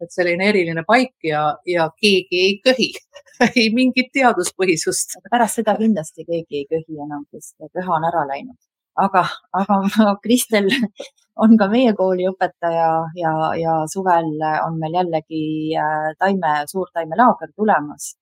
[0.01, 2.89] et selline eriline paik ja, ja keegi ei köhi
[3.59, 5.17] ei mingit teaduspõhisust.
[5.31, 8.57] pärast seda kindlasti keegi ei köhi enam, sest püha on ära läinud.
[8.97, 9.23] aga,
[9.61, 10.69] aga Kristel
[11.43, 14.31] on ka meie kooli õpetaja ja, ja suvel
[14.65, 15.43] on meil jällegi
[15.77, 18.15] äh, taime, suurtaimelaager tulemas.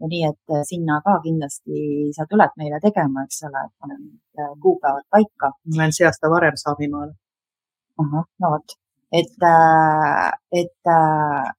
[0.00, 4.54] ja nii, et äh, sinna ka kindlasti sa tuled meile tegema, eks ole, paneme äh,
[4.62, 5.52] kuupäevad paika.
[5.68, 7.14] ma lähen see aasta varem Saamimaale.
[8.02, 8.78] ahah, no vot
[9.20, 11.50] et, äh, et, äh,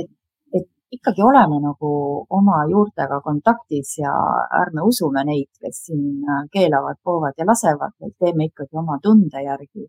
[0.00, 0.10] et,
[0.54, 1.90] et ikkagi oleme nagu
[2.38, 4.12] oma juurtega kontaktis ja
[4.62, 6.04] ärme usume neid, kes siin
[6.34, 9.88] äh, keelavad, poovad ja lasevad, vaid teeme ikkagi oma tunde järgi.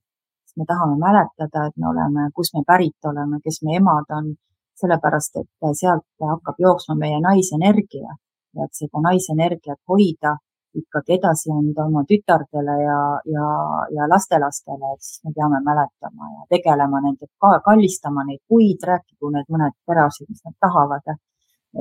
[0.60, 4.34] me tahame mäletada, et me oleme, kus me pärit oleme, kes meie emad on,
[4.82, 8.18] sellepärast et sealt hakkab jooksma meie naisenergia
[8.56, 10.34] ja et seda naisenergiat hoida
[10.76, 13.00] ikkagi edasi anda oma tütardele ja,
[13.36, 13.48] ja,
[13.96, 17.28] ja lastelastele, et siis me peame mäletama ja tegelema nende,
[17.66, 21.18] kallistama neid puid, rääkigu need mõned perearstid, mis nad tahavad.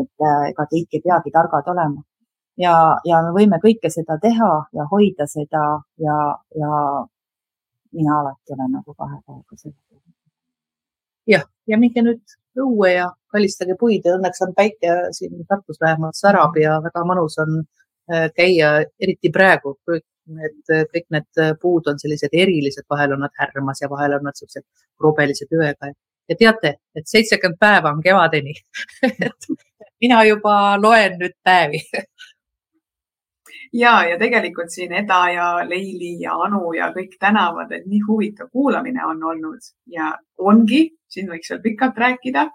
[0.01, 2.03] et äh, ega kõik ei peagi targad olema.
[2.59, 2.74] ja,
[3.05, 5.64] ja me võime kõike seda teha ja hoida seda
[5.99, 6.18] ja,
[6.59, 6.82] ja
[7.93, 10.14] mina alati olen nagu kahe käega selle peale.
[11.26, 16.18] jah, ja minge nüüd õue ja kallistage puid ja õnneks on päike siin Tartus vähemalt
[16.18, 17.79] särab ja väga mõnus on Äh,
[18.36, 19.76] käia, eriti praegu,
[20.38, 24.18] et äh, kõik need äh, puud on sellised erilised, vahel on nad härmas ja vahel
[24.18, 24.64] on nad siuksed
[24.98, 25.92] krobelise tööga.
[26.30, 28.54] ja teate, et seitsekümmend päeva on kevadeni.
[30.02, 31.80] Mina juba loen nüüd päevi.
[33.72, 38.48] Ja, ja tegelikult siin Eda ja Leili ja Anu ja kõik tänavad, et nii huvitav
[38.50, 39.66] kuulamine on olnud.
[39.86, 42.46] Ja ongi, siin võiks veel pikalt rääkida,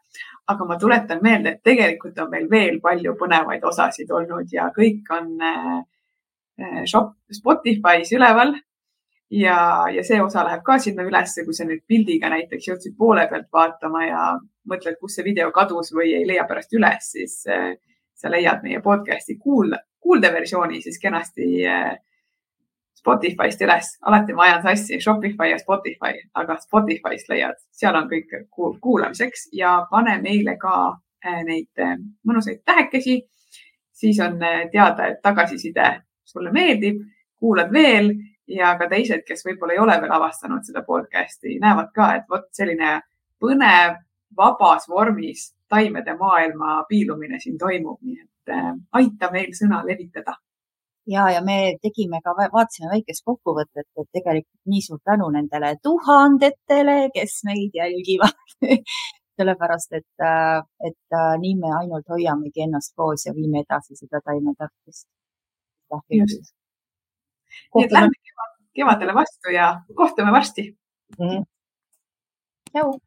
[0.48, 5.10] aga ma tuletan meelde, et tegelikult on meil veel palju põnevaid osasid olnud ja kõik
[5.16, 5.76] on äh,
[6.62, 8.54] äh shop Spotify's üleval.
[9.32, 9.58] ja,
[9.92, 13.48] ja see osa läheb ka sinna ülesse, kui sa nüüd pildiga näiteks jõudsid poole pealt
[13.52, 14.26] vaatama ja
[14.70, 17.74] mõtled, kus see video kadus või ei leia pärast üles, siis äh,
[18.14, 21.96] sa leiad meie podcast'i kuulda, kuuldeversiooni siis kenasti äh,
[23.06, 28.34] Spotify'st üles, alati ma ajan sassi Shopify ja Spotify, aga Spotify'st leiad, seal on kõik
[28.82, 30.76] kuulamiseks ja pane meile ka
[31.26, 33.22] äh, neid äh, mõnusaid tähekesi.
[33.96, 34.40] siis on
[34.72, 36.98] teada, et tagasiside sulle meeldib,
[37.40, 38.10] kuulad veel
[38.48, 42.50] ja ka teised, kes võib-olla ei ole veel avastanud seda podcast'i, näevad ka, et vot
[42.52, 42.98] selline
[43.42, 44.00] põnev,
[44.38, 50.38] vabas vormis taimede maailma piilumine siin toimub, nii et äh, aita meil sõna levitada.
[51.08, 56.98] Ja, ja me tegime ka, vaatasime väikest kokkuvõtet, et tegelikult nii suur tänu nendele tuhandetele,
[57.16, 58.38] kes meid jälgivad
[59.38, 64.22] sellepärast, et, äh, et äh, nii me ainult hoiamegi ennast koos ja viime edasi seda
[64.26, 65.08] taimetarkust.
[67.76, 68.16] nii et lähme
[68.76, 70.64] kevadele vastu ja kohtume varsti
[71.20, 71.28] mm.
[71.28, 71.44] -hmm.
[72.72, 73.00] tšau.